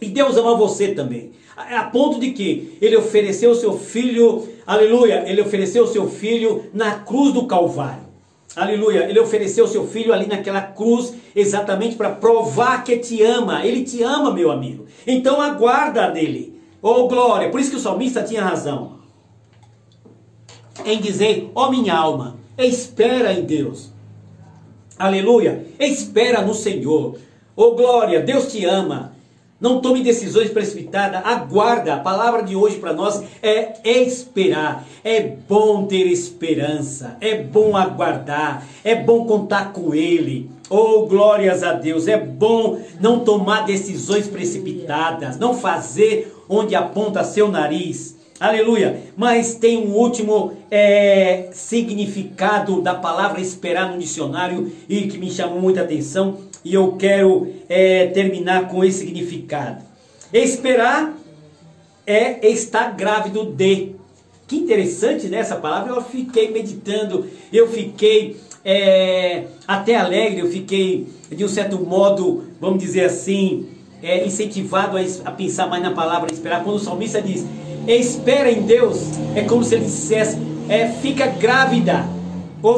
E 0.00 0.08
Deus 0.08 0.36
ama 0.36 0.56
você 0.56 0.88
também. 0.88 1.32
A 1.54 1.84
ponto 1.84 2.18
de 2.18 2.30
que 2.30 2.78
ele 2.80 2.96
ofereceu 2.96 3.50
o 3.50 3.54
seu 3.54 3.78
filho, 3.78 4.48
aleluia, 4.66 5.24
ele 5.28 5.42
ofereceu 5.42 5.84
o 5.84 5.88
seu 5.88 6.08
filho 6.08 6.64
na 6.72 6.92
cruz 7.00 7.34
do 7.34 7.46
Calvário. 7.46 8.10
Aleluia, 8.56 9.08
ele 9.08 9.20
ofereceu 9.20 9.66
o 9.66 9.68
seu 9.68 9.86
filho 9.86 10.12
ali 10.12 10.26
naquela 10.26 10.62
cruz 10.62 11.14
exatamente 11.36 11.96
para 11.96 12.10
provar 12.10 12.84
que 12.84 12.98
te 12.98 13.22
ama. 13.22 13.64
Ele 13.64 13.82
te 13.82 14.02
ama, 14.02 14.32
meu 14.32 14.50
amigo. 14.50 14.86
Então 15.06 15.40
aguarda 15.40 16.10
dele. 16.10 16.58
Oh 16.80 17.06
glória! 17.06 17.50
Por 17.50 17.60
isso 17.60 17.70
que 17.70 17.76
o 17.76 17.80
salmista 17.80 18.22
tinha 18.22 18.42
razão 18.42 19.01
em 20.84 21.00
dizer: 21.00 21.50
Ó 21.54 21.66
oh, 21.66 21.70
minha 21.70 21.94
alma, 21.94 22.36
espera 22.58 23.32
em 23.32 23.44
Deus. 23.44 23.90
Aleluia! 24.98 25.66
Espera 25.78 26.42
no 26.42 26.54
Senhor. 26.54 27.16
Oh 27.56 27.72
glória, 27.72 28.20
Deus 28.20 28.50
te 28.52 28.64
ama. 28.64 29.12
Não 29.60 29.80
tome 29.80 30.02
decisões 30.02 30.50
precipitadas, 30.50 31.24
aguarda. 31.24 31.94
A 31.94 32.00
palavra 32.00 32.42
de 32.42 32.56
hoje 32.56 32.78
para 32.78 32.92
nós 32.92 33.22
é 33.40 33.80
esperar. 33.84 34.84
É 35.04 35.20
bom 35.20 35.86
ter 35.86 36.08
esperança, 36.08 37.16
é 37.20 37.40
bom 37.40 37.76
aguardar, 37.76 38.66
é 38.82 38.96
bom 38.96 39.24
contar 39.24 39.72
com 39.72 39.94
Ele. 39.94 40.50
Oh, 40.68 41.06
glórias 41.06 41.62
a 41.62 41.74
Deus! 41.74 42.08
É 42.08 42.18
bom 42.18 42.80
não 42.98 43.20
tomar 43.20 43.64
decisões 43.64 44.26
precipitadas, 44.26 45.38
não 45.38 45.54
fazer 45.54 46.34
onde 46.48 46.74
aponta 46.74 47.22
seu 47.22 47.48
nariz. 47.48 48.16
Aleluia! 48.42 49.00
Mas 49.16 49.54
tem 49.54 49.86
um 49.86 49.94
último 49.94 50.54
é, 50.68 51.48
significado 51.52 52.82
da 52.82 52.92
palavra 52.92 53.40
esperar 53.40 53.92
no 53.92 53.98
dicionário 54.00 54.72
e 54.88 55.02
que 55.02 55.16
me 55.16 55.30
chamou 55.30 55.60
muita 55.60 55.82
atenção 55.82 56.38
e 56.64 56.74
eu 56.74 56.96
quero 56.96 57.52
é, 57.68 58.08
terminar 58.08 58.66
com 58.66 58.82
esse 58.82 58.98
significado. 58.98 59.84
Esperar 60.32 61.16
é 62.04 62.48
estar 62.48 62.96
grávido 62.96 63.44
de. 63.44 63.92
Que 64.48 64.56
interessante 64.56 65.28
nessa 65.28 65.54
né, 65.54 65.60
palavra, 65.60 65.92
eu 65.92 66.02
fiquei 66.02 66.50
meditando, 66.50 67.28
eu 67.52 67.68
fiquei 67.68 68.36
é, 68.64 69.44
até 69.68 69.94
alegre, 69.94 70.40
eu 70.40 70.50
fiquei 70.50 71.06
de 71.30 71.44
um 71.44 71.48
certo 71.48 71.78
modo, 71.78 72.42
vamos 72.60 72.82
dizer 72.82 73.04
assim, 73.04 73.68
é, 74.02 74.26
incentivado 74.26 74.96
a, 74.96 75.00
a, 75.26 75.30
pensar 75.30 75.68
mais 75.68 75.80
na 75.80 75.92
palavra 75.92 76.32
esperar. 76.32 76.64
Quando 76.64 76.76
o 76.76 76.80
salmista 76.80 77.22
diz, 77.22 77.46
espera 77.86 78.50
em 78.50 78.62
Deus, 78.62 78.98
é 79.34 79.42
como 79.42 79.64
se 79.64 79.74
ele 79.74 79.84
dissesse, 79.84 80.38
é, 80.68 80.88
fica 80.88 81.26
grávida 81.26 82.06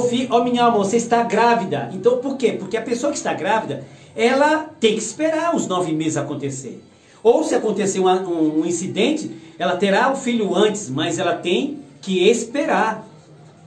fi, 0.08 0.26
ô 0.30 0.42
minha 0.42 0.64
alma, 0.64 0.78
você 0.78 0.96
está 0.96 1.22
grávida. 1.22 1.90
Então 1.92 2.18
por 2.18 2.36
quê? 2.36 2.52
Porque 2.52 2.76
a 2.76 2.82
pessoa 2.82 3.12
que 3.12 3.18
está 3.18 3.34
grávida, 3.34 3.84
ela 4.16 4.70
tem 4.80 4.94
que 4.94 5.00
esperar 5.00 5.54
os 5.54 5.66
nove 5.66 5.92
meses 5.92 6.16
acontecer. 6.16 6.82
Ou 7.22 7.44
se 7.44 7.54
acontecer 7.54 8.00
um, 8.00 8.08
um, 8.08 8.60
um 8.60 8.66
incidente, 8.66 9.30
ela 9.58 9.76
terá 9.76 10.10
o 10.10 10.16
filho 10.16 10.54
antes, 10.54 10.88
mas 10.88 11.18
ela 11.18 11.34
tem 11.34 11.78
que 12.00 12.28
esperar. 12.28 13.06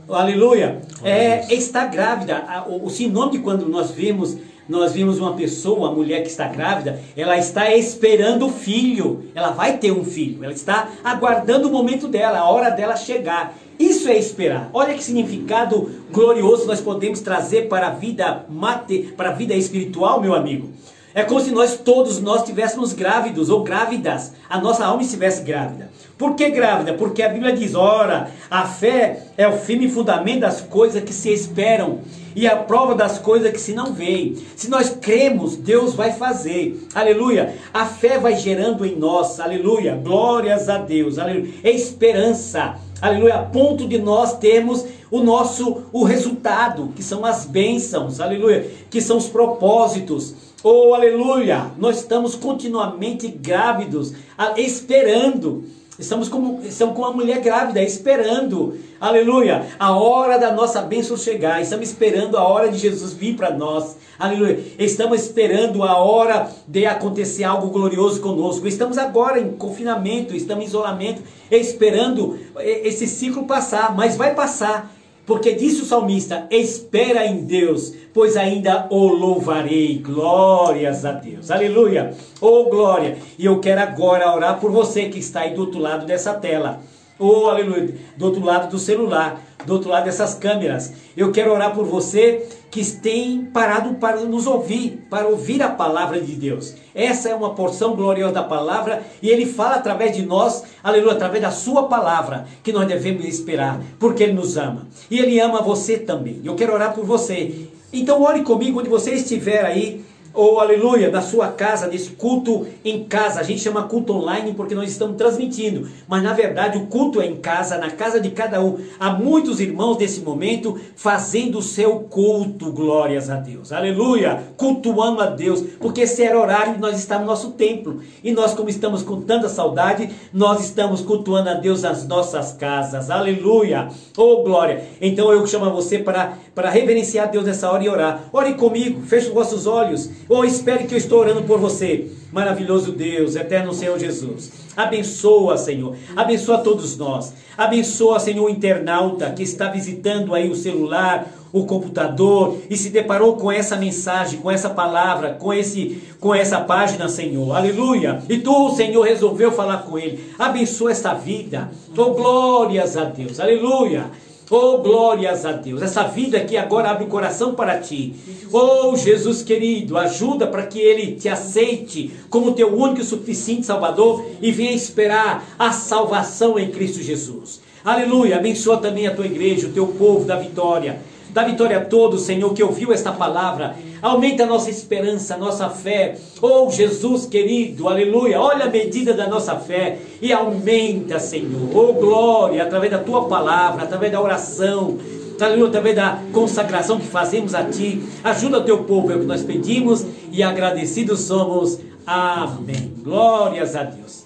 Aleluia. 0.09 0.81
É, 1.03 1.53
está 1.53 1.85
grávida. 1.85 2.65
O, 2.67 2.85
o 2.85 2.89
sinônimo 2.89 3.31
de 3.31 3.39
quando 3.39 3.67
nós 3.67 3.91
vimos 3.91 4.37
nós 4.67 4.93
vimos 4.93 5.19
uma 5.19 5.33
pessoa, 5.33 5.79
uma 5.79 5.91
mulher 5.91 6.21
que 6.21 6.29
está 6.29 6.47
grávida, 6.47 6.99
ela 7.15 7.37
está 7.37 7.73
esperando 7.75 8.47
o 8.47 8.51
filho. 8.51 9.25
Ela 9.33 9.51
vai 9.51 9.77
ter 9.77 9.91
um 9.91 10.03
filho. 10.03 10.43
Ela 10.43 10.53
está 10.53 10.89
aguardando 11.03 11.67
o 11.67 11.71
momento 11.71 12.07
dela, 12.07 12.39
a 12.39 12.49
hora 12.49 12.69
dela 12.69 12.95
chegar. 12.95 13.55
Isso 13.79 14.09
é 14.09 14.17
esperar. 14.17 14.69
Olha 14.73 14.93
que 14.93 15.03
significado 15.03 15.91
glorioso 16.11 16.65
nós 16.65 16.81
podemos 16.81 17.19
trazer 17.21 17.67
para 17.67 17.87
a 17.87 17.91
vida 17.91 18.45
mate, 18.49 19.13
para 19.15 19.29
a 19.29 19.33
vida 19.33 19.53
espiritual, 19.53 20.19
meu 20.19 20.33
amigo. 20.33 20.69
É 21.13 21.23
como 21.23 21.39
se 21.39 21.51
nós 21.51 21.77
todos 21.77 22.21
nós 22.21 22.41
estivéssemos 22.41 22.93
grávidos 22.93 23.49
ou 23.49 23.63
grávidas. 23.63 24.33
A 24.49 24.59
nossa 24.59 24.85
alma 24.85 25.01
estivesse 25.01 25.41
grávida. 25.43 25.89
Por 26.17 26.35
que 26.35 26.49
grávida? 26.49 26.93
Porque 26.93 27.21
a 27.21 27.29
Bíblia 27.29 27.53
diz: 27.53 27.75
ora, 27.75 28.31
a 28.49 28.65
fé 28.65 29.27
é 29.37 29.47
o 29.47 29.57
firme 29.57 29.87
fundamento 29.87 30.39
das 30.39 30.61
coisas 30.61 31.03
que 31.03 31.13
se 31.13 31.31
esperam 31.31 31.99
e 32.35 32.47
a 32.47 32.55
prova 32.55 32.95
das 32.95 33.19
coisas 33.19 33.51
que 33.51 33.59
se 33.59 33.73
não 33.73 33.93
veem. 33.93 34.35
Se 34.55 34.69
nós 34.69 34.89
cremos, 34.89 35.55
Deus 35.55 35.93
vai 35.93 36.13
fazer. 36.13 36.87
Aleluia. 36.95 37.55
A 37.73 37.85
fé 37.85 38.17
vai 38.17 38.35
gerando 38.35 38.85
em 38.85 38.95
nós. 38.95 39.39
Aleluia. 39.39 39.95
Glórias 39.95 40.69
a 40.69 40.79
Deus. 40.79 41.19
Aleluia. 41.19 41.53
É 41.63 41.69
esperança. 41.69 42.75
Aleluia. 42.99 43.35
A 43.35 43.43
ponto 43.43 43.87
de 43.87 43.99
nós 43.99 44.37
termos 44.39 44.85
o 45.11 45.21
nosso 45.21 45.83
o 45.93 46.03
resultado, 46.03 46.91
que 46.95 47.03
são 47.03 47.23
as 47.25 47.45
bênçãos. 47.45 48.19
Aleluia. 48.19 48.69
Que 48.89 49.01
são 49.01 49.17
os 49.17 49.27
propósitos. 49.27 50.33
Oh, 50.63 50.95
aleluia! 50.95 51.71
Nós 51.77 51.99
estamos 51.99 52.33
continuamente 52.35 53.27
grávidos, 53.27 54.13
esperando 54.57 55.65
Estamos 55.99 56.29
como, 56.29 56.61
estamos 56.63 56.93
como 56.95 57.07
uma 57.07 57.15
mulher 57.15 57.41
grávida, 57.41 57.81
esperando, 57.81 58.77
aleluia, 59.01 59.65
a 59.79 59.97
hora 59.97 60.37
da 60.37 60.53
nossa 60.53 60.79
bênção 60.79 61.17
chegar. 61.17 61.59
Estamos 61.59 61.89
esperando 61.89 62.37
a 62.37 62.47
hora 62.47 62.69
de 62.69 62.77
Jesus 62.77 63.13
vir 63.13 63.35
para 63.35 63.49
nós, 63.49 63.95
aleluia. 64.19 64.59
Estamos 64.77 65.21
esperando 65.21 65.81
a 65.81 65.97
hora 65.97 66.51
de 66.67 66.85
acontecer 66.85 67.43
algo 67.45 67.69
glorioso 67.69 68.21
conosco. 68.21 68.67
Estamos 68.67 68.99
agora 68.99 69.39
em 69.39 69.53
confinamento, 69.53 70.35
estamos 70.35 70.65
em 70.65 70.67
isolamento, 70.67 71.23
esperando 71.49 72.37
esse 72.59 73.07
ciclo 73.07 73.45
passar, 73.45 73.95
mas 73.95 74.15
vai 74.15 74.35
passar. 74.35 74.93
Porque 75.27 75.53
disse 75.53 75.81
o 75.81 75.85
salmista: 75.85 76.47
Espera 76.49 77.25
em 77.25 77.43
Deus, 77.43 77.93
pois 78.13 78.37
ainda 78.37 78.87
o 78.89 79.07
louvarei. 79.07 79.99
Glórias 79.99 81.03
a 81.03 81.11
Deus. 81.11 81.51
Aleluia. 81.51 82.13
Oh, 82.39 82.63
glória. 82.69 83.17
E 83.37 83.45
eu 83.45 83.59
quero 83.59 83.81
agora 83.81 84.33
orar 84.33 84.57
por 84.57 84.71
você 84.71 85.09
que 85.09 85.19
está 85.19 85.41
aí 85.41 85.53
do 85.53 85.61
outro 85.61 85.81
lado 85.81 86.05
dessa 86.05 86.33
tela. 86.33 86.79
Oh, 87.19 87.47
aleluia. 87.47 87.95
Do 88.15 88.25
outro 88.25 88.43
lado 88.43 88.69
do 88.69 88.77
celular, 88.77 89.41
do 89.65 89.73
outro 89.73 89.89
lado 89.89 90.05
dessas 90.05 90.35
câmeras. 90.35 90.93
Eu 91.15 91.31
quero 91.31 91.51
orar 91.51 91.73
por 91.73 91.85
você 91.85 92.47
que 92.69 92.85
tem 92.85 93.45
parado 93.45 93.95
para 93.95 94.17
nos 94.21 94.45
ouvir, 94.45 95.05
para 95.09 95.27
ouvir 95.27 95.63
a 95.63 95.69
palavra 95.69 96.21
de 96.21 96.33
Deus. 96.33 96.75
Essa 96.93 97.29
é 97.29 97.35
uma 97.35 97.55
porção 97.55 97.95
gloriosa 97.95 98.33
da 98.33 98.43
palavra 98.43 99.01
e 99.21 99.29
ele 99.29 99.47
fala 99.47 99.75
através 99.75 100.15
de 100.15 100.23
nós, 100.23 100.63
aleluia, 100.83 101.13
através 101.13 101.41
da 101.41 101.49
sua 101.49 101.87
palavra, 101.87 102.45
que 102.61 102.71
nós 102.71 102.87
devemos 102.87 103.25
esperar, 103.25 103.81
porque 103.99 104.23
ele 104.23 104.33
nos 104.33 104.57
ama. 104.57 104.87
E 105.09 105.17
ele 105.17 105.39
ama 105.39 105.61
você 105.61 105.97
também. 105.97 106.39
Eu 106.43 106.55
quero 106.55 106.73
orar 106.73 106.93
por 106.93 107.03
você. 107.03 107.67
Então 107.91 108.21
ore 108.21 108.43
comigo 108.43 108.79
onde 108.79 108.89
você 108.89 109.15
estiver 109.15 109.65
aí 109.65 110.05
ou 110.37 110.59
aleluia, 110.59 111.09
da 111.09 111.19
sua 111.19 111.47
casa, 111.47 111.87
desse 111.87 112.11
culto 112.11 112.67
em 112.85 113.03
casa. 113.05 113.39
A 113.39 113.43
gente 113.43 113.59
chama 113.59 113.87
culto 113.87 114.13
online 114.13 114.53
porque 114.53 114.75
nós 114.75 114.91
estamos 114.91 115.17
transmitindo, 115.17 115.89
mas 116.07 116.21
na 116.21 116.31
verdade 116.31 116.77
o 116.77 116.85
culto 116.85 117.19
é 117.19 117.25
em 117.25 117.37
casa, 117.37 117.77
na 117.79 117.89
casa 117.89 118.19
de 118.19 118.29
cada 118.29 118.63
um. 118.63 118.77
Há 118.99 119.09
muitos 119.09 119.59
irmãos 119.59 119.97
nesse 119.97 120.21
momento 120.21 120.79
fazendo 120.95 121.57
o 121.57 121.61
seu 121.63 122.01
culto, 122.01 122.71
glórias 122.71 123.31
a 123.31 123.37
Deus, 123.37 123.71
aleluia, 123.71 124.43
cultuando 124.55 125.21
a 125.21 125.25
Deus, 125.25 125.61
porque 125.79 126.01
esse 126.01 126.21
era 126.21 126.37
o 126.37 126.41
horário 126.41 126.75
que 126.75 126.81
nós 126.81 126.99
estamos 126.99 127.25
no 127.25 127.31
nosso 127.31 127.51
templo. 127.53 128.01
E 128.23 128.31
nós, 128.31 128.53
como 128.53 128.69
estamos 128.69 129.01
com 129.01 129.21
tanta 129.21 129.49
saudade, 129.49 130.07
nós 130.31 130.63
estamos 130.63 131.01
cultuando 131.01 131.49
a 131.49 131.55
Deus 131.55 131.81
nas 131.81 132.07
nossas 132.07 132.53
casas, 132.53 133.09
aleluia, 133.09 133.87
oh 134.15 134.43
glória. 134.43 134.83
Então 135.01 135.31
eu 135.31 135.47
chamo 135.47 135.71
você 135.71 135.97
para, 135.97 136.37
para 136.53 136.69
reverenciar 136.69 137.27
a 137.27 137.31
Deus 137.31 137.43
nessa 137.43 137.71
hora 137.71 137.83
e 137.83 137.89
orar. 137.89 138.29
Ore 138.31 138.53
comigo, 138.53 139.01
feche 139.01 139.29
os 139.29 139.33
vossos 139.33 139.65
olhos. 139.65 140.07
Ou 140.29 140.43
espere 140.43 140.85
que 140.85 140.93
eu 140.93 140.97
estou 140.97 141.19
orando 141.19 141.43
por 141.43 141.59
você. 141.59 142.07
Maravilhoso 142.31 142.91
Deus, 142.91 143.35
eterno 143.35 143.73
Senhor 143.73 143.97
Jesus. 143.97 144.51
Abençoa, 144.75 145.57
Senhor. 145.57 145.95
Abençoa 146.15 146.59
todos 146.59 146.97
nós. 146.97 147.33
Abençoa, 147.57 148.19
Senhor, 148.19 148.45
o 148.45 148.49
internauta 148.49 149.31
que 149.31 149.41
está 149.41 149.69
visitando 149.69 150.35
aí 150.35 150.49
o 150.49 150.55
celular, 150.55 151.27
o 151.51 151.65
computador 151.65 152.57
e 152.69 152.75
se 152.75 152.89
deparou 152.89 153.37
com 153.37 153.51
essa 153.51 153.75
mensagem, 153.75 154.39
com 154.39 154.51
essa 154.51 154.69
palavra, 154.69 155.33
com 155.33 155.53
esse 155.53 156.01
com 156.19 156.35
essa 156.35 156.59
página, 156.59 157.07
Senhor. 157.07 157.55
Aleluia. 157.55 158.21
E 158.29 158.37
tu, 158.37 158.71
Senhor, 158.75 159.03
resolveu 159.03 159.51
falar 159.51 159.83
com 159.83 159.97
ele. 159.97 160.31
Abençoa 160.37 160.91
esta 160.91 161.13
vida. 161.13 161.71
Oh, 161.97 162.11
glórias 162.11 162.97
a 162.97 163.05
Deus. 163.05 163.39
Aleluia. 163.39 164.11
Oh, 164.49 164.77
glórias 164.77 165.45
a 165.45 165.51
Deus. 165.51 165.81
Essa 165.81 166.03
vida 166.03 166.37
aqui 166.37 166.55
agora 166.55 166.91
abre 166.91 167.03
o 167.03 167.07
coração 167.07 167.53
para 167.53 167.79
ti. 167.79 168.15
Oh, 168.51 168.95
Jesus 168.95 169.41
querido, 169.41 169.97
ajuda 169.97 170.47
para 170.47 170.65
que 170.65 170.79
ele 170.79 171.17
te 171.17 171.27
aceite 171.27 172.13
como 172.29 172.53
teu 172.53 172.73
único 172.73 173.01
e 173.01 173.03
suficiente 173.03 173.65
Salvador 173.65 174.25
e 174.41 174.49
venha 174.51 174.71
esperar 174.71 175.45
a 175.59 175.73
salvação 175.73 176.57
em 176.57 176.71
Cristo 176.71 177.03
Jesus. 177.03 177.59
Aleluia. 177.83 178.37
Abençoa 178.37 178.77
também 178.77 179.05
a 179.05 179.13
tua 179.13 179.25
igreja, 179.25 179.67
o 179.67 179.71
teu 179.71 179.87
povo 179.87 180.23
da 180.23 180.37
vitória. 180.37 180.99
Dá 181.29 181.43
vitória 181.43 181.77
a 181.77 181.85
todos, 181.85 182.21
Senhor, 182.21 182.53
que 182.53 182.63
ouviu 182.63 182.91
esta 182.91 183.11
palavra. 183.11 183.75
Aumenta 184.01 184.43
a 184.43 184.47
nossa 184.47 184.69
esperança, 184.69 185.35
a 185.35 185.37
nossa 185.37 185.69
fé. 185.69 186.17
Oh, 186.41 186.69
Jesus 186.69 187.25
querido, 187.25 187.87
aleluia. 187.87 188.39
Olha 188.39 188.65
a 188.65 188.69
medida 188.69 189.13
da 189.13 189.27
nossa 189.27 189.55
fé 189.55 189.99
e 190.21 190.31
aumenta, 190.31 191.19
Senhor. 191.19 191.69
Oh, 191.73 191.93
glória, 191.93 192.63
através 192.63 192.91
da 192.91 192.99
tua 192.99 193.27
palavra, 193.27 193.83
através 193.83 194.11
da 194.11 194.21
oração. 194.21 194.97
Aleluia, 195.39 195.67
através 195.67 195.95
da 195.95 196.19
consagração 196.33 196.99
que 196.99 197.05
fazemos 197.05 197.53
a 197.53 197.63
Ti. 197.63 198.01
Ajuda 198.23 198.57
o 198.57 198.63
teu 198.63 198.83
povo, 198.83 199.11
é 199.11 199.15
o 199.15 199.19
que 199.19 199.25
nós 199.25 199.43
pedimos 199.43 200.05
e 200.31 200.41
agradecidos 200.41 201.21
somos. 201.21 201.79
Amém. 202.05 202.93
Glórias 203.03 203.75
a 203.75 203.83
Deus. 203.83 204.25